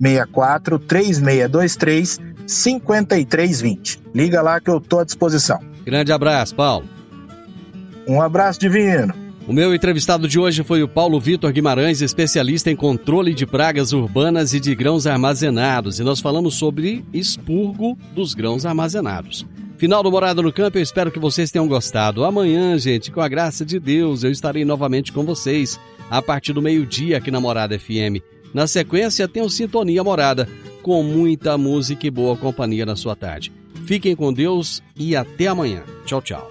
64 0.00 0.78
3623 0.78 2.20
5320. 2.46 4.02
Liga 4.14 4.42
lá 4.42 4.60
que 4.60 4.70
eu 4.70 4.80
tô 4.80 5.00
à 5.00 5.04
disposição. 5.04 5.60
Grande 5.84 6.12
abraço, 6.12 6.54
Paulo. 6.54 6.88
Um 8.06 8.20
abraço 8.20 8.58
divino. 8.60 9.23
O 9.46 9.52
meu 9.52 9.74
entrevistado 9.74 10.26
de 10.26 10.38
hoje 10.38 10.62
foi 10.62 10.82
o 10.82 10.88
Paulo 10.88 11.20
Vitor 11.20 11.52
Guimarães, 11.52 12.00
especialista 12.00 12.70
em 12.70 12.76
controle 12.76 13.34
de 13.34 13.44
pragas 13.44 13.92
urbanas 13.92 14.54
e 14.54 14.60
de 14.60 14.74
grãos 14.74 15.06
armazenados, 15.06 16.00
e 16.00 16.02
nós 16.02 16.18
falamos 16.18 16.54
sobre 16.54 17.04
expurgo 17.12 17.98
dos 18.14 18.32
grãos 18.32 18.64
armazenados. 18.64 19.46
Final 19.76 20.02
do 20.02 20.10
Morada 20.10 20.40
no 20.40 20.50
Campo, 20.50 20.78
eu 20.78 20.82
espero 20.82 21.10
que 21.10 21.18
vocês 21.18 21.50
tenham 21.50 21.68
gostado. 21.68 22.24
Amanhã, 22.24 22.78
gente, 22.78 23.10
com 23.10 23.20
a 23.20 23.28
graça 23.28 23.66
de 23.66 23.78
Deus, 23.78 24.24
eu 24.24 24.30
estarei 24.30 24.64
novamente 24.64 25.12
com 25.12 25.24
vocês, 25.24 25.78
a 26.08 26.22
partir 26.22 26.54
do 26.54 26.62
meio-dia 26.62 27.18
aqui 27.18 27.30
na 27.30 27.40
Morada 27.40 27.78
FM. 27.78 28.22
Na 28.54 28.66
sequência, 28.66 29.28
o 29.42 29.50
Sintonia 29.50 30.02
Morada, 30.02 30.48
com 30.82 31.02
muita 31.02 31.58
música 31.58 32.06
e 32.06 32.10
boa 32.10 32.34
companhia 32.34 32.86
na 32.86 32.96
sua 32.96 33.14
tarde. 33.14 33.52
Fiquem 33.84 34.16
com 34.16 34.32
Deus 34.32 34.82
e 34.96 35.14
até 35.14 35.48
amanhã. 35.48 35.82
Tchau, 36.06 36.22
tchau. 36.22 36.50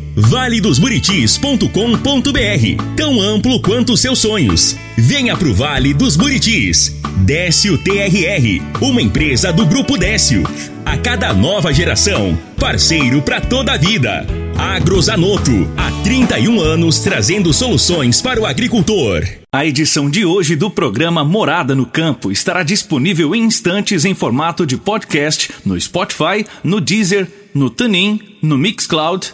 valedosburitis.com.br 0.15 2.95
Tão 2.95 3.21
amplo 3.21 3.61
quanto 3.61 3.97
seus 3.97 4.19
sonhos. 4.19 4.75
Venha 4.97 5.37
pro 5.37 5.53
Vale 5.53 5.93
dos 5.93 6.15
Buritis. 6.15 6.95
Décio 7.17 7.77
TRR, 7.77 8.61
uma 8.81 9.01
empresa 9.01 9.51
do 9.51 9.65
Grupo 9.65 9.97
Décio. 9.97 10.43
A 10.85 10.97
cada 10.97 11.33
nova 11.33 11.73
geração, 11.73 12.37
parceiro 12.59 13.21
para 13.21 13.39
toda 13.39 13.73
a 13.73 13.77
vida. 13.77 14.25
Agrozanoto, 14.57 15.51
há 15.77 15.91
31 16.03 16.59
anos 16.59 16.99
trazendo 16.99 17.53
soluções 17.53 18.21
para 18.21 18.39
o 18.39 18.45
agricultor. 18.45 19.23
A 19.51 19.65
edição 19.65 20.09
de 20.09 20.25
hoje 20.25 20.55
do 20.55 20.69
programa 20.69 21.23
Morada 21.23 21.75
no 21.75 21.85
Campo 21.85 22.31
estará 22.31 22.63
disponível 22.63 23.35
em 23.35 23.43
instantes 23.43 24.05
em 24.05 24.13
formato 24.13 24.65
de 24.65 24.77
podcast 24.77 25.49
no 25.65 25.79
Spotify, 25.79 26.45
no 26.63 26.79
Deezer, 26.79 27.27
no 27.53 27.69
TuneIn, 27.69 28.19
no 28.41 28.57
Mixcloud, 28.57 29.33